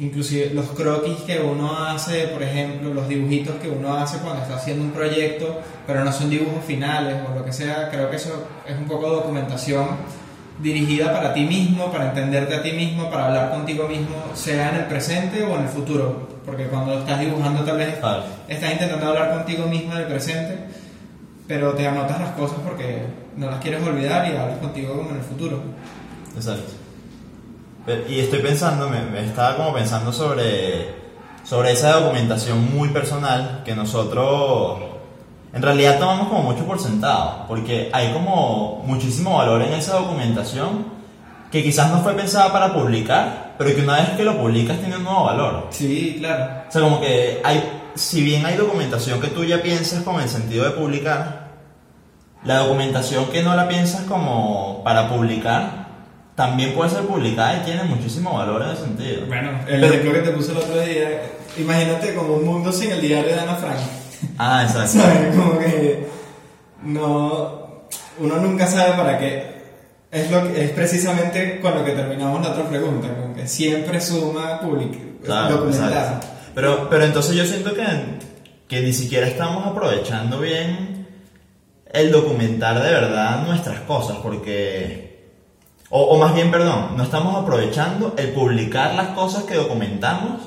inclusive 0.00 0.50
los 0.54 0.66
croquis 0.70 1.18
que 1.18 1.38
uno 1.40 1.76
hace, 1.84 2.28
por 2.28 2.42
ejemplo, 2.42 2.92
los 2.92 3.06
dibujitos 3.06 3.56
que 3.56 3.68
uno 3.68 3.94
hace 3.96 4.18
cuando 4.18 4.42
está 4.42 4.56
haciendo 4.56 4.82
un 4.84 4.92
proyecto, 4.92 5.60
pero 5.86 6.02
no 6.04 6.10
son 6.12 6.30
dibujos 6.30 6.64
finales 6.64 7.16
o 7.30 7.34
lo 7.38 7.44
que 7.44 7.52
sea, 7.52 7.90
creo 7.90 8.08
que 8.10 8.16
eso 8.16 8.46
es 8.66 8.76
un 8.78 8.86
poco 8.86 9.08
documentación 9.10 9.86
dirigida 10.58 11.12
para 11.12 11.32
ti 11.34 11.44
mismo, 11.44 11.90
para 11.92 12.08
entenderte 12.08 12.54
a 12.56 12.62
ti 12.62 12.72
mismo, 12.72 13.10
para 13.10 13.26
hablar 13.26 13.50
contigo 13.50 13.86
mismo, 13.88 14.16
sea 14.34 14.70
en 14.70 14.76
el 14.76 14.84
presente 14.86 15.42
o 15.42 15.54
en 15.56 15.62
el 15.62 15.68
futuro, 15.68 16.28
porque 16.46 16.64
cuando 16.64 16.98
estás 16.98 17.20
dibujando 17.20 17.62
tal 17.64 17.76
vez 17.78 17.98
Claro. 17.98 18.24
estás 18.48 18.72
intentando 18.72 19.06
hablar 19.06 19.32
contigo 19.34 19.66
mismo 19.66 19.92
en 19.92 19.98
el 19.98 20.06
presente, 20.06 20.58
pero 21.46 21.72
te 21.74 21.86
anotas 21.86 22.20
las 22.20 22.30
cosas 22.30 22.58
porque 22.64 23.02
no 23.36 23.50
las 23.50 23.60
quieres 23.60 23.82
olvidar 23.86 24.26
y 24.30 24.36
hablas 24.36 24.58
contigo 24.58 24.96
como 24.96 25.10
en 25.10 25.16
el 25.16 25.22
futuro. 25.22 25.60
Exacto. 26.36 26.79
Y 28.08 28.20
estoy 28.20 28.40
pensando, 28.40 28.88
me, 28.88 29.00
me 29.02 29.24
estaba 29.24 29.56
como 29.56 29.72
pensando 29.74 30.12
sobre, 30.12 30.94
sobre 31.44 31.72
esa 31.72 31.92
documentación 31.92 32.74
muy 32.74 32.90
personal 32.90 33.62
que 33.64 33.74
nosotros 33.74 34.90
en 35.52 35.62
realidad 35.62 35.98
tomamos 35.98 36.28
como 36.28 36.42
mucho 36.42 36.64
por 36.64 36.78
sentado, 36.78 37.46
porque 37.48 37.90
hay 37.92 38.12
como 38.12 38.82
muchísimo 38.86 39.38
valor 39.38 39.62
en 39.62 39.72
esa 39.72 39.96
documentación 39.96 41.00
que 41.50 41.64
quizás 41.64 41.90
no 41.90 41.98
fue 42.02 42.14
pensada 42.14 42.52
para 42.52 42.72
publicar, 42.72 43.54
pero 43.58 43.74
que 43.74 43.82
una 43.82 43.96
vez 43.96 44.10
que 44.10 44.22
lo 44.22 44.38
publicas 44.38 44.78
tiene 44.78 44.96
un 44.96 45.02
nuevo 45.02 45.24
valor. 45.24 45.66
Sí, 45.70 46.16
claro. 46.20 46.62
O 46.68 46.70
sea, 46.70 46.80
como 46.82 47.00
que 47.00 47.40
hay, 47.42 47.82
si 47.96 48.22
bien 48.22 48.46
hay 48.46 48.56
documentación 48.56 49.20
que 49.20 49.28
tú 49.28 49.44
ya 49.44 49.60
piensas 49.60 50.04
con 50.04 50.20
el 50.20 50.28
sentido 50.28 50.64
de 50.64 50.70
publicar, 50.70 51.50
la 52.44 52.58
documentación 52.58 53.26
que 53.26 53.42
no 53.42 53.56
la 53.56 53.68
piensas 53.68 54.02
como 54.02 54.82
para 54.84 55.08
publicar, 55.08 55.88
también 56.40 56.72
puede 56.72 56.88
ser 56.88 57.02
publicada 57.02 57.58
y 57.58 57.64
tiene 57.66 57.82
muchísimo 57.84 58.32
valor 58.32 58.62
en 58.62 58.70
ese 58.70 58.84
sentido. 58.84 59.26
Bueno, 59.26 59.60
el 59.68 59.84
ejemplo 59.84 60.12
que 60.14 60.20
te 60.20 60.30
puse 60.30 60.52
el 60.52 60.56
otro 60.56 60.80
día, 60.80 61.20
imagínate 61.58 62.14
como 62.14 62.36
un 62.36 62.46
mundo 62.46 62.72
sin 62.72 62.90
el 62.92 63.02
diario 63.02 63.34
de 63.34 63.40
Ana 63.40 63.56
Frank. 63.56 63.76
Ah, 64.38 64.62
exacto. 64.64 64.92
¿Sabes? 65.00 65.36
Como 65.36 65.58
que 65.58 66.06
no, 66.82 67.82
uno 68.18 68.36
nunca 68.36 68.66
sabe 68.66 68.92
para 68.92 69.18
qué. 69.18 69.60
Es, 70.10 70.30
lo 70.30 70.42
que- 70.50 70.64
es 70.64 70.70
precisamente 70.70 71.60
con 71.60 71.74
lo 71.74 71.84
que 71.84 71.92
terminamos 71.92 72.42
la 72.42 72.52
otra 72.52 72.64
pregunta, 72.70 73.08
como 73.14 73.34
que 73.34 73.46
siempre 73.46 74.00
suma 74.00 74.60
public, 74.60 75.22
Claro. 75.22 75.66
Pero, 76.54 76.88
pero 76.88 77.04
entonces 77.04 77.36
yo 77.36 77.44
siento 77.44 77.74
que, 77.74 77.84
que 78.66 78.80
ni 78.80 78.94
siquiera 78.94 79.26
estamos 79.26 79.66
aprovechando 79.66 80.40
bien 80.40 81.06
el 81.92 82.10
documentar 82.10 82.82
de 82.82 82.90
verdad 82.92 83.46
nuestras 83.46 83.80
cosas, 83.80 84.16
porque... 84.22 85.09
O, 85.92 86.16
más 86.18 86.34
bien, 86.34 86.52
perdón, 86.52 86.96
no 86.96 87.02
estamos 87.02 87.34
aprovechando 87.34 88.14
el 88.16 88.30
publicar 88.30 88.94
las 88.94 89.08
cosas 89.08 89.42
que 89.42 89.56
documentamos 89.56 90.42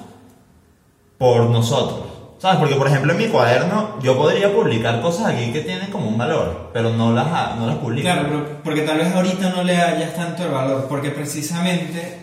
por 1.17 1.49
nosotros. 1.49 2.07
¿Sabes? 2.37 2.59
Porque, 2.59 2.75
por 2.75 2.87
ejemplo, 2.87 3.11
en 3.11 3.17
mi 3.17 3.27
cuaderno 3.27 3.99
yo 4.01 4.17
podría 4.17 4.53
publicar 4.53 5.01
cosas 5.01 5.27
aquí 5.27 5.51
que 5.51 5.61
tienen 5.61 5.91
como 5.91 6.07
un 6.07 6.17
valor, 6.17 6.69
pero 6.73 6.91
no 6.91 7.11
las, 7.13 7.57
no 7.57 7.67
las 7.67 7.75
publico. 7.75 8.03
Claro, 8.03 8.23
pero 8.23 8.63
porque 8.63 8.81
tal 8.81 8.97
vez 8.97 9.13
ahorita 9.13 9.49
no 9.49 9.63
le 9.63 9.75
hayas 9.75 10.15
tanto 10.15 10.43
el 10.43 10.51
valor, 10.51 10.87
porque 10.87 11.09
precisamente 11.09 12.19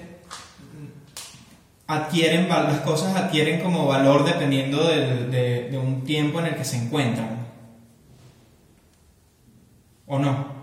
adquieren 1.87 2.49
las 2.49 2.81
cosas 2.81 3.17
adquieren 3.17 3.61
como 3.61 3.87
valor 3.87 4.25
dependiendo 4.25 4.83
de, 4.85 5.69
de 5.71 5.79
un 5.79 6.05
tiempo 6.05 6.39
en 6.39 6.47
el 6.47 6.57
que 6.57 6.65
se 6.65 6.77
encuentran. 6.77 7.47
¿O 10.07 10.19
no? 10.19 10.60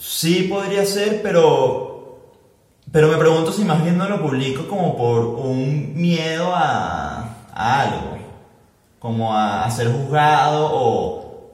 Sí 0.00 0.44
podría 0.44 0.84
ser, 0.86 1.22
pero 1.22 1.92
pero 2.90 3.08
me 3.08 3.16
pregunto 3.16 3.52
si 3.52 3.64
más 3.64 3.82
bien 3.82 3.96
no 3.96 4.08
lo 4.08 4.20
publico 4.20 4.68
como 4.68 4.96
por 4.96 5.24
un 5.24 5.94
miedo 5.94 6.54
a, 6.54 7.36
a 7.54 7.80
algo, 7.80 8.18
como 8.98 9.34
a, 9.34 9.64
a 9.64 9.70
ser 9.70 9.90
juzgado 9.90 10.68
o 10.70 11.52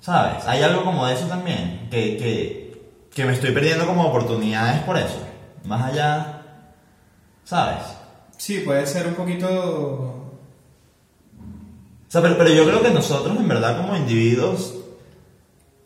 sabes, 0.00 0.46
hay 0.46 0.62
algo 0.62 0.82
como 0.84 1.06
de 1.06 1.14
eso 1.14 1.26
también 1.26 1.88
que, 1.90 2.16
que, 2.16 2.82
que 3.14 3.24
me 3.26 3.34
estoy 3.34 3.52
perdiendo 3.52 3.86
como 3.86 4.06
oportunidades 4.06 4.82
por 4.82 4.96
eso, 4.96 5.18
más 5.64 5.92
allá, 5.92 6.42
sabes. 7.44 7.82
Sí, 8.36 8.60
puede 8.60 8.86
ser 8.86 9.06
un 9.06 9.14
poquito... 9.14 9.48
O 12.06 12.10
sea, 12.14 12.22
pero, 12.22 12.38
pero 12.38 12.50
yo 12.50 12.64
creo 12.64 12.82
que 12.82 12.90
nosotros 12.90 13.36
en 13.36 13.48
verdad 13.48 13.76
como 13.76 13.96
individuos 13.96 14.73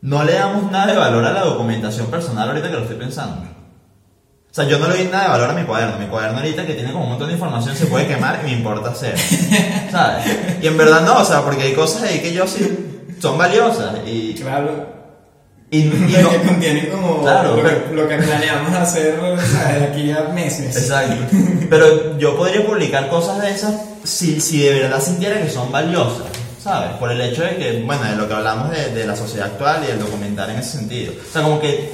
no 0.02 0.25
le 0.25 0.33
damos 0.35 0.71
nada 0.71 0.87
de 0.93 0.97
valor 0.99 1.25
a 1.25 1.33
la 1.33 1.40
documentación 1.43 2.07
personal 2.09 2.49
ahorita 2.49 2.69
que 2.69 2.75
lo 2.76 2.83
estoy 2.83 2.97
pensando. 2.97 3.43
O 4.50 4.55
sea, 4.55 4.64
yo 4.64 4.78
no 4.78 4.88
le 4.88 4.97
doy 4.97 5.07
nada 5.09 5.25
de 5.25 5.28
valor 5.31 5.50
a 5.50 5.52
mi 5.52 5.62
cuaderno. 5.64 5.99
Mi 5.99 6.07
cuaderno 6.07 6.38
ahorita 6.38 6.67
que 6.67 6.75
tiene 6.75 6.90
como 6.93 7.05
un 7.05 7.11
montón 7.11 7.28
de 7.28 7.35
información 7.35 7.76
se 7.76 7.87
puede 7.87 8.07
quemar 8.07 8.40
y 8.43 8.47
me 8.47 8.52
importa 8.55 8.90
hacer. 8.90 9.17
¿Sabes? 9.90 10.25
Y 10.62 10.67
en 10.67 10.76
verdad 10.76 11.02
no, 11.02 11.19
o 11.19 11.25
sea, 11.25 11.43
porque 11.43 11.62
hay 11.64 11.75
cosas 11.75 12.02
ahí 12.05 12.21
que 12.21 12.33
yo 12.33 12.47
sí 12.47 13.05
son 13.21 13.37
valiosas 13.37 13.97
y, 14.07 14.35
Claro. 14.35 14.87
y, 15.71 15.78
y 15.81 15.85
no- 16.23 16.31
que 16.31 16.43
contienen 16.49 16.87
como 16.90 17.23
Claro, 17.23 17.57
lo, 17.57 17.62
pero- 17.62 17.85
que, 17.88 17.95
lo 17.95 18.09
que 18.09 18.17
planeamos 18.17 18.73
hacer 18.75 19.19
o 19.21 19.38
sea, 19.40 19.73
de 19.78 19.85
aquí 19.85 20.11
a 20.12 20.23
meses. 20.33 20.76
Exacto. 20.76 21.25
Pero 21.71 22.17
yo 22.19 22.35
podría 22.37 22.64
publicar 22.64 23.09
cosas 23.11 23.43
de 23.43 23.50
esas 23.50 23.75
si, 24.02 24.40
si 24.40 24.61
de 24.62 24.81
verdad 24.81 25.02
sintiera 25.02 25.38
que 25.43 25.50
son 25.50 25.71
valiosas, 25.71 26.25
¿sabes? 26.68 26.90
Por 26.98 27.10
el 27.10 27.20
hecho 27.20 27.42
de 27.42 27.56
que, 27.56 27.82
bueno, 27.82 28.04
de 28.04 28.16
lo 28.16 28.28
que 28.28 28.34
hablamos 28.34 28.70
de, 28.70 28.90
de 28.90 29.06
la 29.06 29.16
sociedad 29.16 29.48
actual 29.48 29.82
y 29.84 29.87
del 29.87 30.00
documentar 30.00 30.50
en 30.50 30.58
ese 30.58 30.78
sentido. 30.78 31.14
O 31.18 31.32
sea, 31.32 31.42
como 31.42 31.60
que 31.60 31.90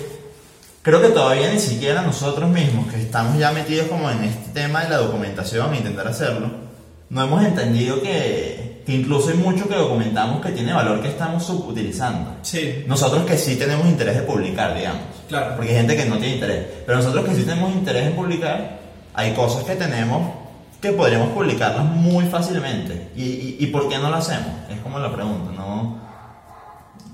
creo 0.83 1.01
que 1.01 1.09
todavía 1.09 1.51
ni 1.53 1.61
siquiera 1.61 2.03
nosotros 2.03 2.51
mismos, 2.51 2.93
que 2.93 3.01
estamos 3.01 3.39
ya 3.39 3.53
metidos 3.53 3.87
como 3.87 4.11
en 4.11 4.25
este 4.25 4.51
tema 4.53 4.83
de 4.83 4.91
la 4.91 4.97
documentación 4.97 5.73
e 5.73 5.79
intentar 5.79 6.09
hacerlo, 6.09 6.51
no 7.09 7.23
hemos 7.23 7.45
entendido 7.45 8.03
que, 8.03 8.83
que 8.85 8.93
incluso 8.93 9.29
hay 9.29 9.37
mucho 9.37 9.69
que 9.69 9.77
documentamos 9.77 10.45
que 10.45 10.51
tiene 10.51 10.73
valor 10.73 11.01
que 11.01 11.09
estamos 11.09 11.45
subutilizando. 11.45 12.39
Sí, 12.43 12.85
Nosotros 12.89 13.25
que 13.25 13.39
sí 13.39 13.57
tenemos 13.57 13.87
interés 13.87 14.17
de 14.17 14.23
publicar, 14.23 14.75
digamos. 14.75 15.03
Claro. 15.29 15.55
Porque 15.55 15.71
hay 15.71 15.77
gente 15.77 15.97
que 15.97 16.05
no 16.07 16.19
tiene 16.19 16.35
interés. 16.35 16.67
Pero 16.85 16.99
nosotros 16.99 17.25
que 17.25 17.35
sí 17.37 17.43
tenemos 17.45 17.73
interés 17.73 18.09
en 18.09 18.17
publicar, 18.17 18.79
hay 19.15 19.33
cosas 19.35 19.63
que 19.65 19.77
tenemos 19.77 20.44
que 20.91 20.97
podríamos 20.97 21.29
publicarlas 21.31 21.85
muy 21.85 22.27
fácilmente. 22.27 23.11
¿Y, 23.17 23.23
y, 23.25 23.57
y 23.61 23.67
por 23.69 23.89
qué 23.89 23.99
no 23.99 24.11
lo 24.11 24.17
hacemos? 24.17 24.49
Es 24.71 24.79
como 24.81 24.99
la 24.99 25.13
pregunta, 25.13 25.51
¿no? 25.57 25.99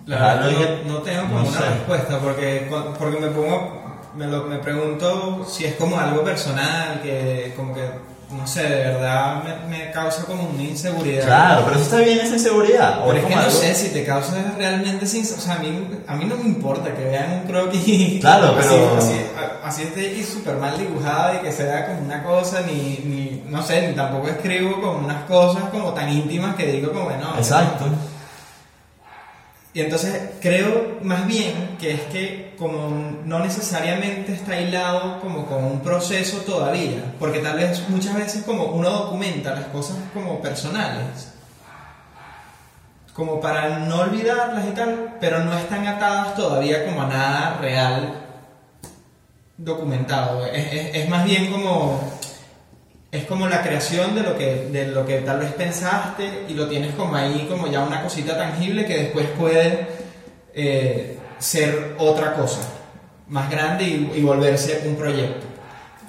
La 0.07 0.17
verdad, 0.19 0.51
no, 0.51 0.59
que- 0.59 0.83
no 0.89 0.99
tengo 0.99 1.23
como 1.23 1.41
no 1.43 1.49
una 1.49 1.59
sé. 1.59 1.65
respuesta 1.71 2.19
porque, 2.19 2.71
porque 2.99 3.21
me 3.21 3.29
pongo, 3.29 3.81
me, 4.17 4.27
lo- 4.27 4.45
me 4.45 4.59
pregunto 4.59 5.47
si 5.49 5.65
es 5.67 5.75
como 5.77 5.99
algo 5.99 6.25
personal, 6.25 7.01
que 7.03 7.53
como 7.57 7.75
que, 7.75 7.83
no 8.33 8.47
sé, 8.47 8.63
de 8.63 8.77
verdad 8.93 9.43
me, 9.69 9.77
me 9.79 9.91
causa 9.93 10.25
como 10.25 10.49
una 10.49 10.63
inseguridad. 10.63 11.27
Claro, 11.27 11.63
pero 11.65 11.77
eso 11.77 11.85
está 11.85 11.99
bien 11.99 12.19
esa 12.21 12.35
inseguridad. 12.35 13.01
o 13.03 13.07
Pero 13.09 13.19
es 13.19 13.25
que 13.27 13.35
no 13.37 13.41
algo- 13.43 13.51
sé 13.53 13.75
si 13.75 13.89
te 13.91 14.05
causa 14.05 14.35
realmente 14.57 15.07
sin, 15.07 15.23
o 15.23 15.27
sea, 15.41 15.55
a 15.55 15.59
mí, 15.59 15.89
a 16.07 16.17
mí 16.17 16.25
no 16.25 16.37
me 16.37 16.45
importa 16.45 16.93
que 16.95 17.05
vean 17.05 17.43
un 17.43 17.47
croquis 17.47 18.21
Claro, 18.21 18.57
así, 18.59 18.69
pero- 18.71 18.97
así, 18.99 19.15
a- 19.37 19.69
así 19.69 19.83
esté 19.83 20.25
súper 20.25 20.57
mal 20.57 20.77
dibujada 20.79 21.37
y 21.37 21.39
que 21.45 21.53
sea 21.53 21.87
como 21.87 22.01
una 22.01 22.23
cosa, 22.25 22.63
ni, 22.63 23.01
ni, 23.05 23.20
no 23.49 23.63
sé, 23.63 23.89
ni 23.89 23.95
tampoco 23.95 24.29
escribo 24.29 24.81
como 24.81 24.99
unas 24.99 25.25
cosas 25.25 25.65
como 25.71 25.93
tan 25.93 26.11
íntimas 26.13 26.55
que 26.57 26.67
digo 26.67 26.93
como, 26.93 27.11
no, 27.11 27.37
Exacto. 27.37 27.87
y 29.73 29.81
entonces 29.81 30.31
creo 30.41 30.99
más 31.03 31.27
bien 31.27 31.77
que 31.81 31.93
es 31.93 32.01
que 32.03 32.55
como 32.59 32.91
no 33.25 33.39
necesariamente 33.39 34.35
está 34.35 34.61
hilado 34.61 35.21
como 35.21 35.47
con 35.47 35.65
un 35.65 35.81
proceso 35.81 36.39
todavía, 36.39 37.15
porque 37.19 37.39
tal 37.39 37.57
vez 37.57 37.89
muchas 37.89 38.15
veces 38.15 38.43
como 38.45 38.65
uno 38.65 38.91
documenta 38.91 39.55
las 39.55 39.65
cosas 39.67 39.97
como 40.13 40.41
personales, 40.43 41.29
como 43.15 43.41
para 43.41 43.79
no 43.81 44.01
olvidarlas 44.01 44.67
y 44.67 44.71
tal, 44.73 45.17
pero 45.21 45.41
no 45.45 45.57
están 45.57 45.87
atadas 45.87 46.35
todavía 46.35 46.85
como 46.87 47.03
a 47.03 47.07
nada 47.07 47.59
real 47.61 48.15
documentado. 49.57 50.47
Es, 50.47 50.73
es- 50.73 50.95
es 50.97 51.09
más 51.09 51.25
bien 51.25 51.51
como 51.53 52.01
es 53.13 53.25
como 53.25 53.49
la 53.49 53.63
creación 53.63 54.15
de 54.15 54.23
lo 54.23 54.37
que 54.39 54.69
de 54.71 54.87
lo 54.87 55.05
que 55.05 55.19
tal 55.19 55.41
vez 55.41 55.53
pensaste 55.53 56.45
y 56.49 56.55
lo 56.55 56.69
tienes 56.69 56.95
como 56.95 57.17
ahí 57.17 57.47
como 57.49 57.67
ya 57.67 57.81
una 57.81 58.03
cosita 58.03 58.37
tangible 58.37 58.87
que 58.87 58.97
después 58.99 59.27
puede 59.39 59.87
eh, 60.55 61.19
ser 61.39 61.95
otra 61.99 62.35
cosa 62.35 62.61
más 63.29 63.51
grande 63.51 63.85
y, 63.85 64.13
y 64.17 64.23
volverse 64.23 64.83
un 64.87 64.97
proyecto 64.97 65.47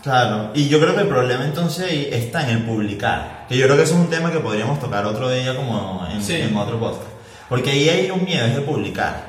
Claro, 0.03 0.49
y 0.55 0.67
yo 0.67 0.79
creo 0.79 0.95
que 0.95 1.01
el 1.01 1.07
problema 1.07 1.45
entonces 1.45 1.91
está 2.11 2.41
en 2.41 2.57
el 2.57 2.63
publicar. 2.65 3.45
Que 3.47 3.55
yo 3.55 3.65
creo 3.65 3.77
que 3.77 3.83
eso 3.83 3.93
es 3.93 3.99
un 3.99 4.09
tema 4.09 4.31
que 4.31 4.39
podríamos 4.39 4.79
tocar 4.79 5.05
otro 5.05 5.29
día 5.29 5.55
como 5.55 6.07
en, 6.11 6.23
Sí. 6.23 6.37
en 6.37 6.57
otro 6.57 6.79
podcast. 6.79 7.03
Porque 7.47 7.69
ahí 7.69 7.87
hay 7.87 8.09
un 8.09 8.25
miedo, 8.25 8.43
es 8.47 8.55
de 8.55 8.61
publicar. 8.61 9.23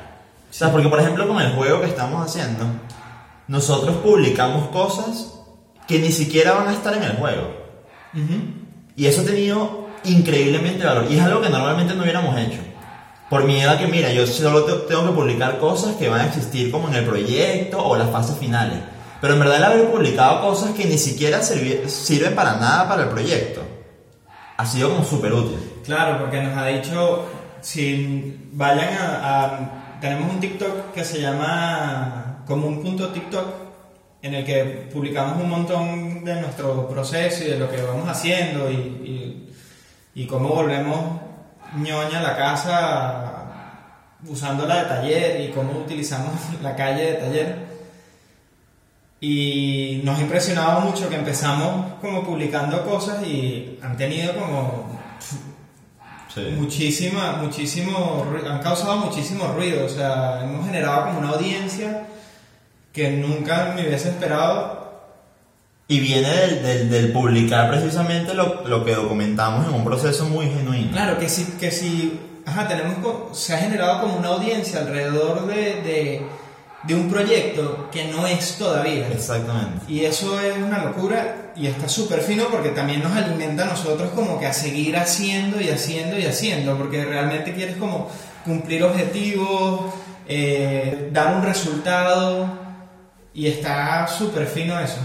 O 0.49 0.51
sea, 0.53 0.71
porque 0.71 0.89
por 0.89 0.99
ejemplo 0.99 1.27
con 1.27 1.39
el 1.39 1.51
juego 1.51 1.79
que 1.81 1.85
estamos 1.89 2.25
haciendo, 2.25 2.65
nosotros 3.47 3.97
publicamos 3.97 4.69
cosas 4.69 5.35
que 5.87 5.99
ni 5.99 6.11
siquiera 6.11 6.53
van 6.53 6.67
a 6.69 6.73
estar 6.73 6.95
en 6.97 7.03
el 7.03 7.17
juego. 7.17 7.51
Y 8.95 9.05
eso 9.05 9.21
ha 9.21 9.25
tenido 9.25 9.87
increíblemente 10.03 10.85
valor. 10.85 11.05
Y 11.09 11.17
es 11.17 11.21
algo 11.23 11.41
que 11.41 11.49
normalmente 11.49 11.93
no 11.95 12.03
hubiéramos 12.03 12.37
hecho. 12.37 12.59
Por 13.29 13.45
miedo 13.45 13.71
a 13.71 13.77
que, 13.77 13.87
mira, 13.87 14.11
yo 14.13 14.27
solo 14.27 14.63
te- 14.65 14.87
tengo 14.87 15.05
que 15.07 15.11
publicar 15.13 15.57
cosas 15.57 15.95
que 15.95 16.09
van 16.09 16.21
a 16.21 16.25
existir 16.27 16.69
como 16.69 16.87
en 16.89 16.95
el 16.95 17.05
proyecto 17.05 17.83
o 17.83 17.95
las 17.95 18.09
fases 18.11 18.37
finales. 18.37 18.77
Pero 19.21 19.33
en 19.33 19.39
verdad 19.39 19.57
el 19.57 19.63
haber 19.63 19.91
publicado 19.91 20.41
cosas 20.41 20.71
que 20.71 20.85
ni 20.85 20.97
siquiera 20.97 21.41
sirven 21.41 22.35
para 22.35 22.57
nada 22.57 22.87
para 22.87 23.03
el 23.03 23.09
proyecto 23.09 23.61
ha 24.57 24.65
sido 24.65 24.89
como 24.89 25.03
súper 25.03 25.33
útil. 25.33 25.57
Claro, 25.85 26.19
porque 26.19 26.41
nos 26.43 26.55
ha 26.57 26.67
dicho, 26.67 27.25
si 27.61 28.49
vayan 28.51 28.93
a, 28.97 29.43
a- 29.45 29.79
Tenemos 30.01 30.33
un 30.33 30.39
TikTok 30.41 30.91
que 30.93 31.05
se 31.05 31.21
llama 31.21 32.43
común.tiktok, 32.45 33.45
en 34.23 34.33
el 34.33 34.45
que 34.45 34.89
publicamos 34.91 35.43
un 35.43 35.49
montón 35.49 36.23
de 36.23 36.39
nuestro 36.39 36.87
proceso 36.87 37.43
y 37.43 37.49
de 37.49 37.59
lo 37.59 37.69
que 37.69 37.81
vamos 37.81 38.07
haciendo 38.07 38.71
y, 38.71 38.75
y, 38.75 39.53
y 40.15 40.25
cómo 40.25 40.47
volvemos 40.47 41.19
ñoña 41.75 42.21
la 42.21 42.37
casa 42.37 43.43
usándola 44.25 44.83
de 44.83 44.85
taller 44.85 45.41
y 45.41 45.51
cómo 45.51 45.73
utilizamos 45.79 46.35
la 46.63 46.73
calle 46.73 47.05
de 47.05 47.13
taller. 47.15 47.73
Y 49.19 50.01
nos 50.05 50.17
ha 50.17 50.21
impresionado 50.21 50.81
mucho 50.81 51.09
que 51.09 51.15
empezamos 51.15 51.93
como 51.99 52.23
publicando 52.23 52.85
cosas 52.85 53.25
y 53.27 53.77
han 53.81 53.97
tenido 53.97 54.33
como 54.35 54.99
muchísima, 56.57 57.33
muchísimo, 57.33 58.25
han 58.49 58.59
causado 58.59 58.97
muchísimo 58.97 59.47
ruido, 59.53 59.85
o 59.85 59.89
sea, 59.89 60.41
hemos 60.43 60.65
generado 60.65 61.07
como 61.07 61.19
una 61.19 61.29
audiencia 61.29 62.07
que 62.93 63.09
nunca 63.11 63.73
me 63.75 63.85
hubiese 63.87 64.09
esperado. 64.09 64.83
Y 65.87 65.99
viene 65.99 66.29
del, 66.29 66.63
del- 66.63 66.89
del 66.89 67.11
publicar 67.11 67.69
precisamente 67.69 68.33
lo, 68.33 68.65
lo 68.65 68.85
que 68.85 68.95
documentamos 68.95 69.67
en 69.67 69.73
un 69.73 69.83
proceso 69.83 70.25
muy 70.25 70.45
genuino. 70.49 70.91
Claro, 70.91 71.17
que 71.19 71.27
si, 71.27 71.43
que 71.59 71.71
si, 71.71 72.19
ajá, 72.45 72.67
tenemos, 72.69 73.37
se 73.37 73.53
ha 73.53 73.57
generado 73.57 74.01
como 74.01 74.15
una 74.15 74.29
audiencia 74.29 74.79
alrededor 74.79 75.45
de, 75.45 75.81
de, 75.81 76.21
de 76.83 76.95
un 76.95 77.09
proyecto 77.11 77.89
que 77.91 78.05
no 78.05 78.25
es 78.25 78.55
todavía. 78.57 79.09
Exactamente. 79.09 79.83
Y 79.91 80.05
eso 80.05 80.39
es 80.39 80.55
una 80.57 80.85
locura 80.85 81.51
y 81.55 81.67
está 81.67 81.89
súper 81.89 82.21
fino 82.21 82.45
porque 82.49 82.69
también 82.69 83.03
nos 83.03 83.11
alimenta 83.15 83.63
a 83.63 83.67
nosotros 83.67 84.09
como 84.15 84.39
que 84.39 84.47
a 84.47 84.53
seguir 84.53 84.95
haciendo 84.97 85.59
y 85.59 85.69
haciendo 85.69 86.17
y 86.17 86.25
haciendo, 86.25 86.77
porque 86.77 87.03
realmente 87.03 87.53
quieres 87.53 87.75
como 87.75 88.09
cumplir 88.45 88.83
objetivos, 88.83 89.93
eh, 90.27 91.09
dar 91.11 91.35
un 91.35 91.43
resultado 91.43 92.62
y 93.33 93.47
está 93.47 94.07
súper 94.07 94.47
fino 94.47 94.79
eso. 94.79 94.99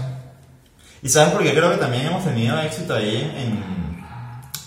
Y 1.01 1.09
sabes 1.09 1.33
por 1.33 1.43
qué 1.43 1.51
creo 1.51 1.71
que 1.71 1.77
también 1.77 2.07
hemos 2.07 2.23
tenido 2.23 2.59
éxito 2.59 2.93
ahí 2.93 3.31
en, 3.35 4.05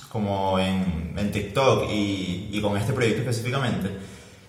como 0.09 0.59
en, 0.59 1.15
en 1.17 1.31
TikTok 1.31 1.91
y, 1.91 2.49
y 2.53 2.61
con 2.61 2.77
este 2.77 2.93
proyecto 2.93 3.21
específicamente. 3.21 3.91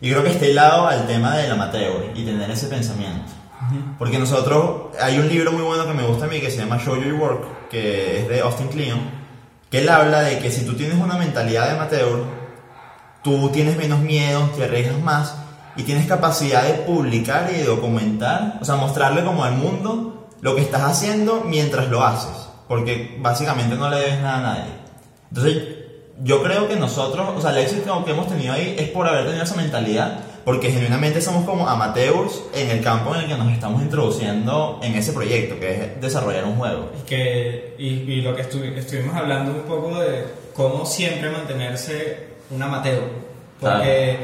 Y 0.02 0.10
creo 0.10 0.24
que 0.24 0.32
está 0.32 0.46
hilado 0.46 0.88
al 0.88 1.08
tema 1.08 1.38
del 1.38 1.52
amateur 1.52 2.12
y 2.16 2.24
tener 2.24 2.50
ese 2.50 2.68
pensamiento. 2.68 3.32
Porque 3.98 4.20
nosotros, 4.20 4.94
hay 5.00 5.18
un 5.20 5.30
libro 5.30 5.54
muy 5.54 5.62
bueno 5.62 5.88
que 5.88 5.94
me 5.94 6.04
gusta 6.04 6.26
a 6.26 6.28
mí 6.28 6.42
que 6.42 6.52
se 6.52 6.58
llama 6.58 6.80
Show 6.80 7.02
Your 7.02 7.14
Work, 7.14 7.70
que 7.70 8.20
es 8.20 8.28
de 8.28 8.42
Austin 8.42 8.68
Kleon, 8.68 9.00
que 9.70 9.80
él 9.80 9.90
habla 9.90 10.22
de 10.22 10.40
que 10.40 10.52
si 10.52 10.66
tú 10.66 10.74
tienes 10.74 10.98
una 10.98 11.16
mentalidad 11.16 11.68
de 11.68 11.72
amateur, 11.72 12.26
tú 13.24 13.50
tienes 13.50 13.78
menos 13.78 14.00
miedo, 14.02 14.50
te 14.58 14.66
arriesgas 14.66 15.00
más 15.00 15.43
y 15.76 15.84
tienes 15.84 16.06
capacidad 16.08 16.64
de 16.64 16.74
publicar 16.74 17.50
y 17.54 17.58
de 17.58 17.66
documentar, 17.66 18.58
o 18.62 18.66
sea, 18.66 18.76
mostrarle 18.76 19.24
como 19.24 19.44
al 19.44 19.54
mundo 19.54 20.28
lo 20.42 20.56
que 20.56 20.62
estás 20.62 20.82
haciendo 20.84 21.44
mientras 21.46 21.88
lo 21.90 22.04
haces, 22.04 22.50
porque 22.68 23.18
básicamente 23.20 23.76
no 23.76 23.90
le 23.90 23.98
debes 23.98 24.22
nada 24.22 24.38
a 24.38 24.42
nadie. 24.42 24.72
Entonces, 25.30 25.64
yo 26.24 26.44
creo 26.44 26.68
que 26.68 26.76
nosotros, 26.76 27.28
o 27.36 27.42
sea, 27.42 27.52
el 27.52 27.58
éxito 27.58 28.06
que 28.06 28.12
hemos 28.12 28.28
tenido 28.28 28.54
ahí 28.54 28.76
es 28.78 28.90
por 28.90 29.08
haber 29.08 29.26
tenido 29.26 29.44
esa 29.44 29.56
mentalidad, 29.56 30.20
porque 30.46 30.70
genuinamente 30.72 31.22
somos 31.22 31.46
como 31.46 31.68
amateurs 31.68 32.44
en 32.54 32.70
el 32.70 32.84
campo 32.84 33.16
en 33.16 33.22
el 33.22 33.28
que 33.28 33.36
nos 33.38 33.52
estamos 33.52 33.82
introduciendo 33.82 34.80
en 34.84 34.94
ese 34.96 35.14
proyecto, 35.14 35.58
que 35.60 35.72
es 35.72 36.02
desarrollar 36.02 36.44
un 36.44 36.58
juego. 36.58 36.92
Y, 37.02 37.06
que, 37.08 37.76
y, 37.80 37.88
y 37.88 38.22
lo 38.22 38.36
que 38.36 38.44
estu- 38.44 38.76
estuvimos 38.76 39.16
hablando 39.16 39.52
un 39.54 39.62
poco 39.62 39.98
de 40.00 40.26
cómo 40.54 40.86
siempre 40.86 41.30
mantenerse 41.30 42.28
un 42.52 42.62
amateur. 42.62 43.02
Porque 43.60 44.18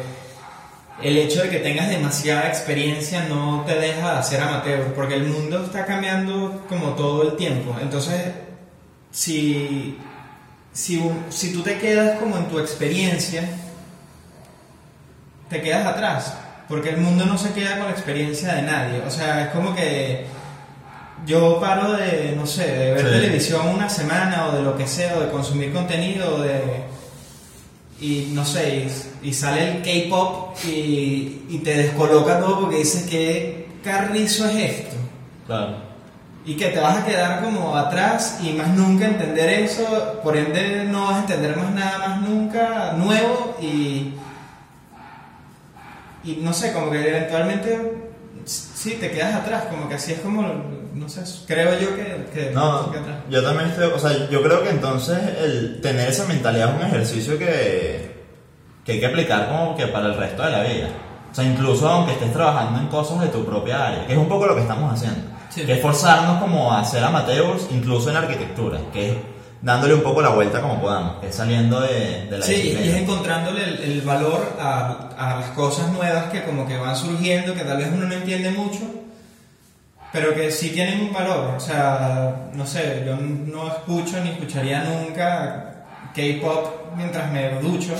el 1.01 1.17
hecho 1.17 1.41
de 1.43 1.49
que 1.49 1.59
tengas 1.59 1.89
demasiada 1.89 2.47
experiencia 2.47 3.25
no 3.29 3.63
te 3.65 3.75
deja 3.79 4.17
de 4.17 4.23
ser 4.23 4.41
amateur, 4.41 4.93
porque 4.93 5.15
el 5.15 5.25
mundo 5.27 5.63
está 5.63 5.85
cambiando 5.85 6.65
como 6.67 6.89
todo 6.95 7.23
el 7.23 7.35
tiempo. 7.37 7.75
Entonces, 7.81 8.21
si, 9.11 9.97
si, 10.73 11.01
si 11.29 11.53
tú 11.53 11.61
te 11.61 11.77
quedas 11.77 12.19
como 12.19 12.37
en 12.37 12.47
tu 12.47 12.59
experiencia, 12.59 13.49
te 15.49 15.61
quedas 15.61 15.85
atrás, 15.87 16.33
porque 16.67 16.89
el 16.89 16.97
mundo 16.97 17.25
no 17.25 17.37
se 17.37 17.51
queda 17.53 17.77
con 17.77 17.85
la 17.85 17.91
experiencia 17.91 18.53
de 18.55 18.61
nadie. 18.63 19.01
O 19.07 19.09
sea, 19.09 19.45
es 19.45 19.49
como 19.49 19.73
que 19.75 20.25
yo 21.25 21.59
paro 21.59 21.93
de, 21.93 22.33
no 22.35 22.45
sé, 22.45 22.67
de 22.67 22.93
ver 22.93 23.05
Sí. 23.05 23.11
televisión 23.11 23.67
una 23.69 23.89
semana 23.89 24.47
o 24.47 24.51
de 24.55 24.61
lo 24.63 24.77
que 24.77 24.87
sea, 24.87 25.17
o 25.17 25.21
de 25.21 25.29
consumir 25.31 25.73
contenido, 25.73 26.35
o 26.35 26.41
de... 26.41 26.61
Y 27.99 28.29
no 28.33 28.45
sé, 28.45 28.75
y, 28.75 28.91
y 29.21 29.33
sale 29.33 29.77
el 29.77 29.81
K-pop 29.81 30.55
y, 30.65 31.43
y 31.49 31.61
te 31.63 31.75
descoloca 31.77 32.39
todo 32.39 32.61
porque 32.61 32.77
dices 32.77 33.03
que 33.09 33.67
carrizo 33.83 34.47
es 34.47 34.55
esto. 34.55 34.95
Claro. 35.45 35.89
Y 36.45 36.55
que 36.55 36.67
te 36.69 36.79
vas 36.79 36.97
a 36.99 37.05
quedar 37.05 37.43
como 37.43 37.75
atrás 37.75 38.39
y 38.41 38.53
más 38.53 38.69
nunca 38.69 39.05
entender 39.05 39.49
eso, 39.49 40.19
por 40.23 40.35
ende 40.37 40.85
no 40.85 41.05
vas 41.05 41.17
a 41.17 41.19
entender 41.21 41.55
más 41.57 41.71
nada 41.73 41.97
más 42.07 42.21
nunca 42.21 42.93
nuevo 42.97 43.57
y, 43.61 44.13
y 46.23 46.37
no 46.41 46.53
sé, 46.53 46.73
como 46.73 46.91
que 46.91 47.07
eventualmente 47.07 48.09
sí 48.45 48.97
te 48.99 49.11
quedas 49.11 49.35
atrás, 49.35 49.65
como 49.69 49.87
que 49.89 49.95
así 49.95 50.13
es 50.13 50.19
como, 50.21 50.43
no 50.93 51.09
sé, 51.09 51.21
creo 51.45 51.79
yo 51.79 51.95
que, 51.95 52.25
que 52.33 52.51
No, 52.51 52.77
atrás. 52.79 53.03
yo 53.29 53.43
también 53.43 53.69
estoy, 53.69 53.87
o 53.93 53.99
sea, 53.99 54.29
yo 54.29 54.41
creo 54.41 54.63
que 54.63 54.69
entonces 54.69 55.17
el 55.43 55.81
tener 55.81 56.09
esa 56.09 56.25
mentalidad 56.25 56.69
es 56.69 56.75
un 56.81 56.87
ejercicio 56.87 57.37
que, 57.37 58.08
que 58.89 58.93
hay 58.95 58.99
que 58.99 59.05
aplicar 59.05 59.47
como 59.49 59.75
que 59.77 59.85
para 59.87 60.07
el 60.07 60.15
resto 60.17 60.41
de 60.43 60.51
la 60.51 60.63
vida. 60.63 60.87
O 61.31 61.35
sea, 61.35 61.43
incluso 61.45 61.87
aunque 61.87 62.13
estés 62.13 62.33
trabajando 62.33 62.79
en 62.79 62.87
cosas 62.87 63.21
de 63.21 63.27
tu 63.27 63.45
propia 63.45 63.87
área, 63.87 64.07
que 64.07 64.13
es 64.13 64.17
un 64.19 64.27
poco 64.27 64.47
lo 64.47 64.55
que 64.55 64.61
estamos 64.61 64.91
haciendo. 64.91 65.21
Sí. 65.51 65.63
Que 65.63 65.73
es 65.73 65.81
forzarnos 65.81 66.39
como 66.41 66.73
a 66.73 66.83
ser 66.83 67.03
amateurs, 67.03 67.67
incluso 67.69 68.09
en 68.09 68.17
arquitectura, 68.17 68.79
que 68.91 69.11
es 69.11 69.17
dándole 69.61 69.93
un 69.93 70.01
poco 70.01 70.21
la 70.23 70.29
vuelta 70.29 70.59
como 70.61 70.79
podamos, 70.81 71.23
es 71.23 71.35
saliendo 71.35 71.81
de, 71.81 72.25
de 72.31 72.37
la 72.37 72.45
Sí, 72.45 72.53
y 72.53 72.61
disciplina. 72.61 72.95
es 72.95 73.01
encontrándole 73.03 73.63
el, 73.63 73.79
el 73.91 74.01
valor 74.01 74.55
a, 74.59 75.09
a 75.17 75.39
las 75.39 75.49
cosas 75.51 75.91
nuevas 75.91 76.25
que 76.31 76.43
como 76.45 76.65
que 76.67 76.77
van 76.77 76.95
surgiendo, 76.95 77.53
que 77.53 77.61
tal 77.63 77.77
vez 77.77 77.89
uno 77.93 78.07
no 78.07 78.13
entiende 78.13 78.49
mucho, 78.51 78.79
pero 80.11 80.33
que 80.33 80.49
sí 80.51 80.69
tienen 80.69 81.01
un 81.01 81.13
valor. 81.13 81.53
O 81.57 81.59
sea, 81.59 82.49
no 82.53 82.65
sé, 82.65 83.03
yo 83.05 83.15
no 83.17 83.67
escucho 83.67 84.19
ni 84.23 84.29
escucharía 84.31 84.83
nunca 84.83 85.83
K-pop 86.15 86.95
mientras 86.95 87.31
me 87.31 87.49
ducho, 87.59 87.93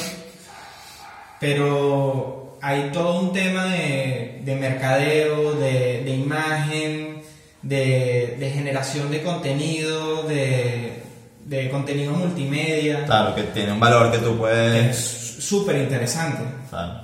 pero 1.40 2.58
hay 2.62 2.90
todo 2.92 3.20
un 3.20 3.32
tema 3.34 3.66
de, 3.66 4.42
de 4.44 4.56
mercadeo, 4.56 5.54
de, 5.54 6.04
de 6.04 6.12
imagen, 6.12 7.22
de, 7.62 8.36
de 8.40 8.50
generación 8.52 9.10
de 9.12 9.22
contenido, 9.24 10.24
de, 10.24 11.02
de 11.46 11.70
contenido 11.70 12.14
multimedia 12.14 13.06
Claro, 13.06 13.36
que 13.36 13.44
tiene 13.44 13.72
un 13.74 13.80
valor 13.80 14.12
que 14.12 14.18
tú 14.20 14.34
que 14.34 14.38
puedes... 14.40 14.86
es 14.98 15.44
súper 15.46 15.78
interesante. 15.78 16.42
Claro. 16.70 17.02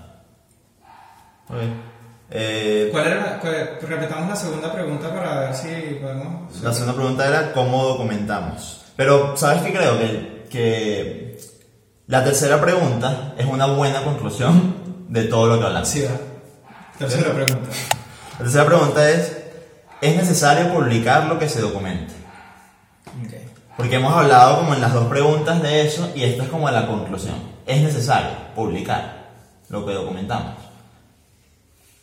Ok. 1.49 1.57
Eh, 2.31 2.89
¿Cuál 2.91 3.07
era? 3.07 3.39
cuál- 3.39 3.77
repetamos 3.81 4.27
la 4.29 4.35
segunda 4.35 4.73
pregunta 4.73 5.13
para 5.13 5.39
ver 5.41 5.53
si 5.55 5.67
podemos. 6.01 6.61
La 6.61 6.73
segunda 6.73 6.95
pregunta 6.95 7.27
era 7.27 7.53
cómo 7.53 7.83
documentamos. 7.85 8.83
Pero, 8.95 9.37
¿sabes 9.37 9.61
qué 9.61 9.71
creo? 9.71 9.97
Que, 9.99 10.45
que 10.49 11.37
la 12.07 12.23
tercera 12.23 12.61
pregunta 12.61 13.33
es 13.37 13.45
una 13.45 13.65
buena 13.67 14.03
conclusión 14.03 14.75
de 15.09 15.23
todo 15.23 15.47
lo 15.47 15.59
que 15.59 15.65
hablamos. 15.65 15.87
Sí. 15.87 16.05
Tercera 16.97 17.33
pregunta. 17.33 17.69
La 18.33 18.37
tercera 18.37 18.65
pregunta 18.65 19.09
es, 19.09 19.37
¿es 20.01 20.15
necesario 20.15 20.73
publicar 20.73 21.25
lo 21.25 21.37
que 21.39 21.49
se 21.49 21.61
documente? 21.61 22.13
Ok. 23.23 23.33
Porque 23.77 23.95
hemos 23.95 24.13
hablado 24.13 24.59
como 24.59 24.73
en 24.73 24.81
las 24.81 24.93
dos 24.93 25.07
preguntas 25.07 25.61
de 25.61 25.85
eso 25.85 26.11
y 26.15 26.23
esta 26.23 26.43
es 26.43 26.49
como 26.49 26.69
la 26.69 26.87
conclusión. 26.87 27.35
¿Es 27.65 27.81
necesario 27.81 28.31
publicar 28.55 29.31
lo 29.69 29.85
que 29.85 29.93
documentamos? 29.93 30.55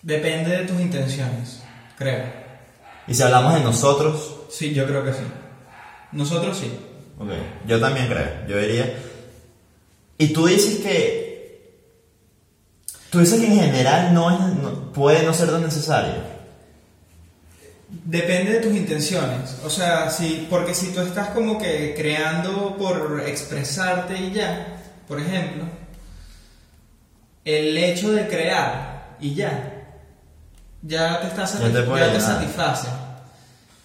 Depende 0.03 0.57
de 0.57 0.67
tus 0.67 0.81
intenciones, 0.81 1.62
creo. 1.97 2.25
Y 3.07 3.15
si 3.15 3.23
hablamos 3.23 3.55
de 3.55 3.61
nosotros, 3.61 4.33
Sí, 4.53 4.75
yo 4.75 4.87
creo 4.87 5.03
que 5.03 5.15
sí. 5.15 5.23
Nosotros 6.12 6.59
sí. 6.59 6.71
Ok, 7.19 7.31
yo 7.67 7.81
también 7.81 8.07
creo. 8.07 8.47
Yo 8.47 8.59
diría. 8.59 8.95
Y 10.18 10.29
tú 10.29 10.46
dices 10.46 10.79
que 10.81 11.22
Tú 13.11 13.18
dices 13.18 13.38
que 13.40 13.46
en 13.46 13.57
general 13.57 14.14
no, 14.14 14.31
es, 14.31 14.55
no- 14.57 14.90
puede 14.92 15.22
no 15.22 15.35
ser 15.35 15.51
tan 15.51 15.62
necesario. 15.62 16.14
Depende 18.07 18.53
de 18.55 18.61
tus 18.61 18.75
intenciones. 18.75 19.59
O 19.66 19.68
sea, 19.68 20.09
si, 20.09 20.46
porque 20.48 20.75
si 20.75 20.92
tú 20.94 21.03
estás 21.03 21.29
como 21.29 21.59
que 21.59 21.94
creando 21.94 22.75
por 22.79 23.22
expresarte 23.27 24.16
y 24.16 24.33
ya, 24.33 24.79
por 25.07 25.20
ejemplo, 25.20 25.64
el 27.44 27.77
hecho 27.77 28.12
de 28.12 28.27
crear 28.29 29.16
y 29.20 29.35
ya, 29.35 29.85
ya 30.81 31.20
te, 31.20 31.27
está 31.27 31.44
Ya 31.44 31.46
satisf- 31.59 31.72
te 31.75 31.83
puede 31.83 32.07
ya 32.07 32.12
te 32.14 32.20
satisface. 32.20 32.88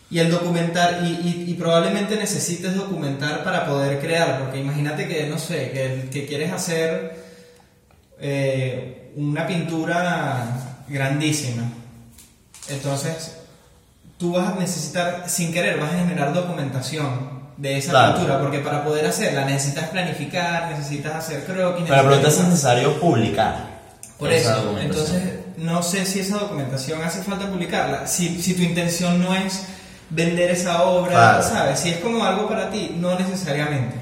Y 0.10 0.20
el 0.20 0.32
documentar, 0.32 1.00
y, 1.04 1.08
y- 1.08 1.46
y 1.52 1.54
probablemente 1.56 2.16
necesites 2.16 2.76
documentar 2.76 3.44
para 3.44 3.66
poder 3.66 4.00
crear, 4.00 4.40
porque 4.40 4.60
imagínate 4.60 5.08
que, 5.08 5.28
no 5.28 5.38
sé, 5.38 5.72
que, 5.72 6.08
que 6.12 6.26
quieres 6.26 6.52
hacer 6.54 7.26
eh, 8.20 9.12
una 9.16 9.46
pintura 9.46 10.84
grandísima. 10.88 11.64
Entonces, 12.70 13.38
tú 14.18 14.34
vas 14.34 14.54
a 14.54 14.60
necesitar, 14.60 15.26
sin 15.28 15.52
querer, 15.54 15.80
vas 15.80 15.94
a 15.94 15.98
generar 16.00 16.34
documentación 16.34 17.38
de 17.58 17.78
esa 17.78 17.92
Claro. 17.92 18.14
pintura, 18.16 18.40
porque 18.40 18.60
para 18.60 18.84
poder 18.84 19.06
hacerla 19.08 19.46
necesitas 19.46 19.90
planificar, 19.90 20.70
necesitas 20.72 21.16
hacer 21.16 21.44
croquis. 21.46 21.86
Pero 21.88 22.04
pregunta 22.08 22.28
es 22.30 22.40
necesario 22.40 23.00
publicar. 23.00 23.78
por 24.18 24.32
eso, 24.32 24.78
entonces 24.80 25.22
no 25.58 25.82
sé 25.84 26.06
si 26.06 26.20
esa 26.22 26.38
documentación 26.38 27.02
hace 27.04 27.22
falta 27.24 27.48
publicarla. 27.50 28.08
Si, 28.08 28.42
si 28.42 28.54
tu 28.54 28.62
intención 28.62 29.22
no 29.22 29.34
es 29.36 29.64
vender 30.10 30.52
esa 30.52 30.84
obra, 30.84 31.12
Claro. 31.12 31.44
¿sabes? 31.44 31.80
Si 31.80 31.90
es 31.90 31.98
como 31.98 32.24
algo 32.24 32.48
para 32.48 32.70
ti, 32.70 32.96
no 32.98 33.18
necesariamente. 33.18 33.96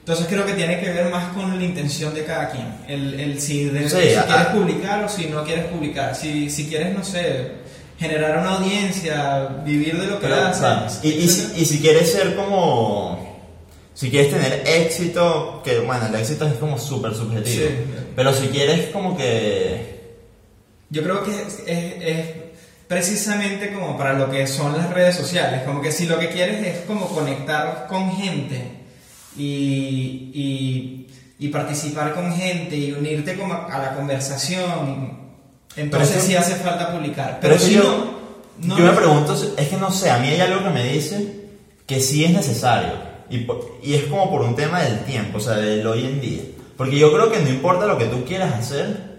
Entonces 0.00 0.26
creo 0.28 0.46
que 0.46 0.52
tiene 0.52 0.78
que 0.80 0.88
ver 0.90 1.10
más 1.10 1.32
con 1.34 1.58
la 1.58 1.64
intención 1.64 2.14
de 2.14 2.24
cada 2.24 2.50
quien. 2.50 2.66
El, 2.86 3.18
el 3.18 3.40
si, 3.40 3.64
de- 3.64 3.88
Sí, 3.88 3.96
si 3.96 4.14
quieres 4.26 4.46
publicar 4.54 5.04
o 5.04 5.08
si 5.08 5.26
no 5.26 5.42
quieres 5.44 5.64
publicar. 5.66 6.14
Si, 6.14 6.48
si 6.48 6.68
quieres, 6.68 6.94
no 6.96 7.02
sé, 7.04 7.50
generar 7.98 8.38
una 8.38 8.56
audiencia, 8.56 9.48
vivir 9.64 10.00
de 10.00 10.06
lo 10.06 10.20
que 10.20 10.26
haces. 10.26 10.58
claro, 10.60 10.86
y, 11.02 11.08
y 11.08 11.28
si, 11.28 11.60
y 11.60 11.64
si 11.64 11.80
quieres 11.80 12.12
ser 12.12 12.36
como. 12.36 13.26
Si 13.94 14.10
quieres 14.10 14.30
tener 14.30 14.62
éxito, 14.66 15.62
que 15.64 15.78
bueno, 15.80 16.06
el 16.06 16.14
éxito 16.14 16.46
es 16.46 16.52
como 16.54 16.78
súper 16.78 17.14
subjetivo. 17.14 17.66
Sí. 17.66 17.74
Pero 18.14 18.32
si 18.32 18.46
quieres 18.48 18.90
como 18.92 19.16
que. 19.16 19.96
Yo 20.90 21.02
creo 21.02 21.24
que 21.24 21.30
es, 21.32 21.58
es- 21.66 21.94
es 22.00 22.26
precisamente 22.88 23.72
como 23.72 23.96
para 23.96 24.12
lo 24.12 24.30
que 24.30 24.46
son 24.46 24.76
las 24.76 24.90
redes 24.90 25.16
sociales, 25.16 25.62
como 25.64 25.80
que 25.80 25.92
si 25.92 26.06
lo 26.06 26.18
que 26.18 26.30
quieres 26.30 26.64
es 26.66 26.80
como 26.86 27.08
conectar 27.08 27.86
con 27.88 28.12
gente 28.12 28.70
y, 29.36 30.30
y, 30.32 31.06
y 31.38 31.48
participar 31.48 32.14
con 32.14 32.32
gente 32.32 32.76
y 32.76 32.92
unirte 32.92 33.36
como 33.36 33.54
a 33.54 33.78
la 33.78 33.94
conversación, 33.94 35.18
entonces 35.76 36.22
sí 36.22 36.36
hace 36.36 36.54
falta 36.56 36.92
publicar. 36.92 37.38
Pero 37.40 37.58
si 37.58 37.74
yo, 37.74 37.82
no, 38.60 38.68
no 38.68 38.78
yo 38.78 38.84
me 38.84 38.92
pregunto, 38.92 39.34
es 39.34 39.68
que 39.68 39.76
no 39.76 39.90
sé, 39.90 40.10
a 40.10 40.18
mí 40.18 40.28
hay 40.28 40.40
algo 40.40 40.62
que 40.62 40.70
me 40.70 40.88
dice 40.88 41.46
que 41.86 42.00
sí 42.00 42.24
es 42.24 42.30
necesario. 42.30 42.92
Y, 43.28 43.46
y 43.82 43.94
es 43.94 44.04
como 44.04 44.30
por 44.30 44.42
un 44.42 44.54
tema 44.54 44.82
del 44.82 45.00
tiempo, 45.00 45.38
o 45.38 45.40
sea, 45.40 45.54
del 45.54 45.86
hoy 45.86 46.04
en 46.06 46.20
día. 46.20 46.42
Porque 46.76 46.98
yo 46.98 47.12
creo 47.12 47.30
que 47.30 47.40
no 47.40 47.48
importa 47.48 47.86
lo 47.86 47.98
que 47.98 48.06
tú 48.06 48.24
quieras 48.24 48.54
hacer, 48.54 49.15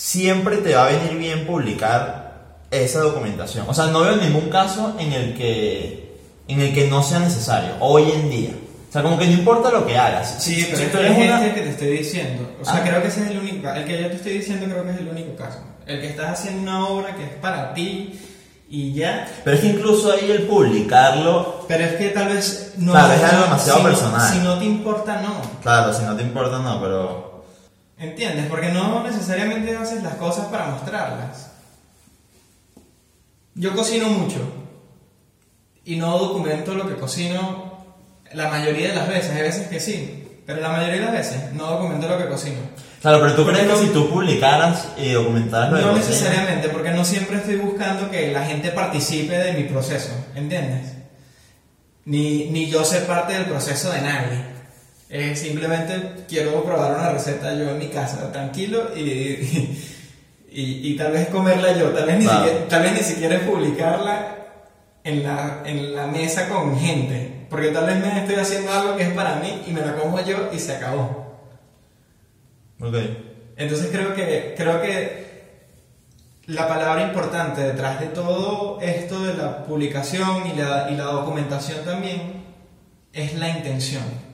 siempre 0.00 0.56
te 0.58 0.74
va 0.74 0.86
a 0.86 0.90
venir 0.90 1.18
bien 1.18 1.46
publicar 1.46 2.30
esa 2.70 3.00
documentación. 3.00 3.66
O 3.68 3.74
sea, 3.74 3.88
no 3.88 4.00
veo 4.00 4.16
ningún 4.16 4.48
caso 4.48 4.96
en 4.98 5.12
el 5.12 5.34
que, 5.34 6.16
en 6.48 6.60
el 6.60 6.72
que 6.72 6.88
no 6.88 7.02
sea 7.02 7.18
necesario, 7.18 7.72
hoy 7.80 8.10
en 8.10 8.30
día. 8.30 8.50
O 8.88 8.92
sea, 8.92 9.02
como 9.02 9.18
que 9.18 9.26
no 9.26 9.32
importa 9.32 9.70
lo 9.70 9.86
que 9.86 9.98
hagas. 9.98 10.36
Sí, 10.42 10.64
pero 10.64 10.78
si 10.78 10.82
es 10.84 10.92
tú 10.92 10.98
eres 10.98 11.18
es 11.18 11.18
una- 11.26 11.46
este 11.46 11.54
que 11.54 11.66
te 11.66 11.70
estoy 11.70 11.88
diciendo. 11.98 12.50
O 12.60 12.64
sea, 12.64 12.76
Ah. 12.76 12.82
creo 12.82 13.02
que 13.02 13.08
ese 13.08 13.24
es 13.24 13.30
el 13.30 13.38
único 13.40 13.68
El 13.70 13.84
que 13.84 14.00
yo 14.02 14.08
te 14.08 14.16
estoy 14.16 14.32
diciendo 14.38 14.66
creo 14.66 14.84
que 14.84 14.90
es 14.90 14.96
el 14.98 15.08
único 15.08 15.36
caso. 15.36 15.58
El 15.86 16.00
que 16.00 16.08
estás 16.08 16.30
haciendo 16.40 16.62
una 16.62 16.86
obra 16.88 17.14
que 17.14 17.24
es 17.24 17.30
para 17.34 17.74
ti 17.74 18.18
y 18.70 18.94
ya. 18.94 19.28
Pero 19.44 19.56
es 19.56 19.62
que 19.62 19.68
incluso 19.68 20.10
ahí 20.12 20.30
el 20.30 20.44
publicarlo, 20.44 21.66
Pero 21.68 21.84
es 21.84 21.92
que 21.96 22.08
tal 22.08 22.28
vez 22.28 22.72
no. 22.78 22.92
Claro, 22.92 23.12
es 23.12 23.22
algo 23.22 23.42
demasiado 23.44 23.78
si 23.78 23.84
no- 23.84 23.90
personal. 23.90 24.32
si 24.32 24.38
no 24.38 24.58
te 24.58 24.64
importa, 24.64 25.20
no. 25.22 25.60
claro, 25.62 25.92
si 25.92 26.02
no 26.04 26.16
te 26.16 26.22
importa, 26.22 26.58
no, 26.58 26.80
pero... 26.80 27.29
¿Entiendes? 28.00 28.46
Porque 28.46 28.68
no 28.70 29.02
necesariamente 29.02 29.76
haces 29.76 30.02
las 30.02 30.14
cosas 30.14 30.46
para 30.46 30.66
mostrarlas. 30.68 31.50
Yo 33.54 33.74
cocino 33.74 34.08
mucho 34.08 34.38
y 35.84 35.96
no 35.96 36.18
documento 36.18 36.74
lo 36.74 36.88
que 36.88 36.94
cocino 36.94 37.84
la 38.32 38.48
mayoría 38.48 38.88
de 38.88 38.94
las 38.94 39.08
veces. 39.08 39.30
Hay 39.32 39.42
veces 39.42 39.68
que 39.68 39.80
sí, 39.80 40.40
pero 40.46 40.60
la 40.60 40.70
mayoría 40.70 40.94
de 41.00 41.04
las 41.06 41.12
veces 41.12 41.52
no 41.52 41.66
documento 41.66 42.08
lo 42.08 42.16
que 42.16 42.28
cocino. 42.28 42.58
Claro, 43.02 43.20
pero 43.20 43.34
tú 43.34 43.44
crees 43.46 43.60
que 43.66 43.66
no- 43.72 43.78
si 43.78 43.86
tú 43.88 44.08
publicaras 44.10 44.88
y 44.96 45.10
documentaras 45.12 45.70
lo 45.70 45.76
de 45.78 45.82
No 45.82 45.92
cocina- 45.92 46.06
necesariamente, 46.08 46.68
porque 46.70 46.90
no 46.90 47.04
siempre 47.04 47.36
estoy 47.38 47.56
buscando 47.56 48.10
que 48.10 48.30
la 48.32 48.44
gente 48.46 48.70
participe 48.70 49.36
de 49.36 49.52
mi 49.54 49.64
proceso, 49.64 50.10
¿entiendes? 50.34 50.92
Ni, 52.06 52.46
ni 52.50 52.70
yo 52.70 52.84
ser 52.84 53.06
parte 53.06 53.34
del 53.34 53.44
proceso 53.46 53.90
de 53.90 54.00
nadie. 54.02 54.44
Eh, 55.10 55.34
simplemente 55.34 56.24
quiero 56.28 56.62
probar 56.64 56.92
una 56.94 57.10
receta 57.10 57.52
yo 57.54 57.70
en 57.70 57.78
mi 57.78 57.88
casa, 57.88 58.30
tranquilo, 58.30 58.90
y, 58.96 59.00
y, 60.52 60.92
y 60.92 60.96
tal 60.96 61.12
vez 61.12 61.28
comerla 61.28 61.76
yo, 61.76 61.90
tal 61.90 62.06
vez, 62.06 62.18
ni 62.18 62.24
Claro. 62.24 62.44
siquiera, 62.44 62.68
tal 62.68 62.82
vez 62.82 62.92
ni 62.92 62.98
siquiera 63.00 63.34
es 63.36 63.42
publicarla 63.42 64.36
en 65.02 65.22
la, 65.24 65.62
en 65.64 65.94
la 65.96 66.06
mesa 66.06 66.48
con 66.48 66.78
gente, 66.78 67.46
porque 67.50 67.68
tal 67.70 67.86
vez 67.86 67.96
me 67.96 68.20
estoy 68.20 68.36
haciendo 68.36 68.70
algo 68.72 68.96
que 68.96 69.02
es 69.04 69.10
para 69.12 69.36
mí 69.36 69.62
y 69.66 69.72
me 69.72 69.80
la 69.80 69.96
como 69.96 70.20
yo 70.24 70.48
y 70.52 70.58
se 70.60 70.76
acabó. 70.76 71.40
Ok. 72.80 72.94
Entonces 73.56 73.88
creo 73.90 74.14
que, 74.14 74.54
creo 74.56 74.80
que 74.80 75.28
la 76.46 76.68
palabra 76.68 77.02
importante 77.02 77.62
detrás 77.62 77.98
de 78.00 78.06
todo 78.06 78.78
esto 78.80 79.24
de 79.24 79.34
la 79.34 79.64
publicación 79.64 80.46
y 80.46 80.56
la, 80.58 80.88
y 80.90 80.96
la 80.96 81.04
documentación 81.04 81.84
también 81.84 82.44
es 83.12 83.34
la 83.34 83.48
intención. 83.48 84.29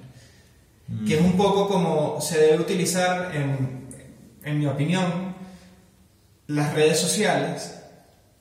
Que 1.07 1.17
es 1.17 1.21
un 1.21 1.37
poco 1.37 1.69
como 1.69 2.21
se 2.21 2.39
debe 2.39 2.61
utilizar, 2.61 3.35
en, 3.35 3.89
en 4.45 4.59
mi 4.59 4.67
opinión, 4.67 5.35
las 6.47 6.75
redes 6.75 7.01
sociales 7.01 7.75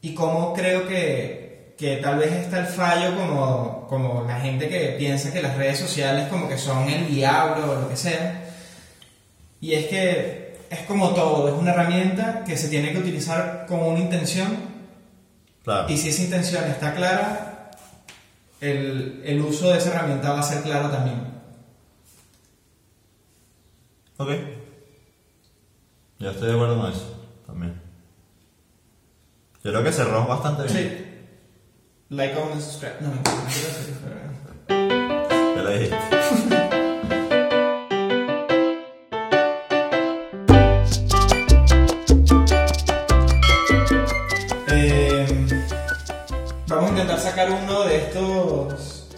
y 0.02 0.14
cómo 0.14 0.54
creo 0.54 0.88
que, 0.88 1.74
que 1.78 1.98
tal 1.98 2.20
vez 2.20 2.32
está 2.32 2.60
el 2.60 2.68
fallo 2.68 3.16
como, 3.16 3.88
como 3.88 4.24
la 4.28 4.40
gente 4.40 4.70
que 4.70 4.90
piensa 5.00 5.34
que 5.34 5.42
las 5.42 5.58
redes 5.58 5.80
sociales 5.80 6.28
como 6.30 6.48
que 6.48 6.60
son 6.60 6.88
el 6.88 7.08
diablo 7.08 7.72
o 7.72 7.76
lo 7.82 7.90
que 7.90 7.98
sea. 7.98 8.44
Y 9.60 9.74
es 9.74 9.88
que 9.88 10.58
es 10.70 10.80
como 10.82 11.10
todo, 11.16 11.48
es 11.48 11.54
una 11.56 11.72
herramienta 11.72 12.44
que 12.46 12.58
se 12.58 12.68
tiene 12.68 12.92
que 12.92 13.00
utilizar 13.00 13.66
con 13.68 13.80
una 13.82 14.00
intención 14.00 14.76
Claro. 15.64 15.90
y 15.90 15.98
si 15.98 16.10
esa 16.10 16.22
intención 16.22 16.64
está 16.66 16.94
clara, 16.94 17.72
el, 18.62 19.24
el 19.26 19.42
uso 19.42 19.72
de 19.72 19.80
esa 19.80 19.90
herramienta 19.96 20.32
va 20.32 20.42
a 20.42 20.44
ser 20.44 20.62
claro 20.62 20.90
también. 20.92 21.35
Ok. 24.18 24.30
Yo 26.20 26.32
estoy 26.32 26.48
de 26.48 26.54
acuerdo 26.54 26.80
con 26.80 26.90
eso 26.90 27.28
también. 27.46 27.82
Yo 29.62 29.72
creo 29.72 29.84
que 29.84 29.92
cerró 29.92 30.26
bastante 30.26 30.64
bien. 30.64 30.74
Sí. 30.74 32.16
Like, 32.16 32.34
comment, 32.34 32.62
subscribe. 32.62 32.96
No, 33.02 33.10
no, 33.10 33.16
no. 33.16 33.22
Ya 35.56 35.64
lo 35.64 35.70
dijiste. 35.72 35.98
Eh, 44.68 45.48
vamos 46.68 46.86
a 46.86 46.90
intentar 46.94 47.20
sacar 47.20 47.52
uno 47.52 47.84
de 47.84 47.98
estos 47.98 49.10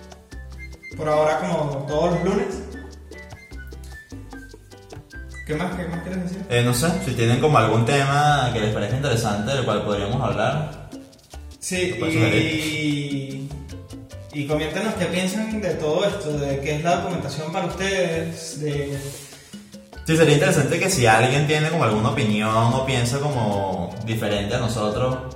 por 0.98 1.08
ahora 1.08 1.40
como 1.40 1.86
todos 1.86 2.14
los 2.16 2.24
lunes. 2.24 2.67
¿Qué 5.48 5.56
más, 5.56 5.74
qué 5.76 5.88
más 5.88 6.02
quieres 6.02 6.24
decir? 6.24 6.46
Eh, 6.50 6.62
no 6.62 6.74
sé, 6.74 6.92
si 7.06 7.14
tienen 7.14 7.40
como 7.40 7.58
algún 7.58 7.86
tema 7.86 8.50
que 8.54 8.60
les 8.60 8.74
parezca 8.74 8.98
interesante 8.98 9.54
del 9.54 9.64
cual 9.64 9.84
podríamos 9.84 10.22
hablar. 10.22 10.90
Sí, 11.58 11.96
y, 12.02 13.50
y 14.34 14.46
coméntenos 14.46 14.94
qué 14.96 15.06
piensan 15.06 15.62
de 15.62 15.70
todo 15.76 16.04
esto, 16.06 16.38
de 16.38 16.60
qué 16.60 16.76
es 16.76 16.84
la 16.84 16.98
documentación 16.98 17.54
para 17.54 17.68
ustedes, 17.68 18.60
de... 18.60 19.00
Sí, 20.06 20.18
sería 20.18 20.34
interesante 20.34 20.80
que 20.80 20.90
si 20.90 21.06
alguien 21.06 21.48
tiene 21.48 21.70
como 21.70 21.86
alguna 21.86 22.10
opinión 22.10 22.74
o 22.74 22.86
piensa 22.86 23.20
como 23.20 23.96
diferente 24.06 24.56
a 24.56 24.60
nosotros, 24.60 25.34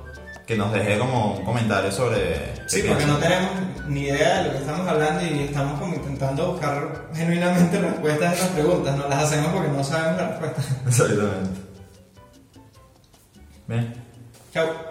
que 0.51 0.57
nos 0.57 0.73
deje 0.73 0.99
como 0.99 1.35
un 1.35 1.45
comentario 1.45 1.89
sobre... 1.89 2.67
Sí, 2.67 2.83
porque 2.85 3.05
no 3.05 3.15
tenemos 3.19 3.51
ni 3.87 4.01
idea 4.01 4.39
de 4.39 4.47
lo 4.47 4.51
que 4.51 4.57
estamos 4.57 4.85
hablando 4.85 5.25
y 5.25 5.43
estamos 5.43 5.79
como 5.79 5.95
intentando 5.95 6.51
buscar 6.51 7.07
genuinamente 7.13 7.79
respuestas 7.79 8.31
a 8.31 8.33
estas 8.33 8.49
preguntas, 8.49 8.97
no 8.97 9.07
las 9.07 9.23
hacemos 9.23 9.53
porque 9.53 9.69
no 9.69 9.81
sabemos 9.81 10.17
la 10.17 10.27
respuesta. 10.27 10.61
Exactamente. 10.87 11.61
Bien. 13.65 13.93
Chao. 14.53 14.90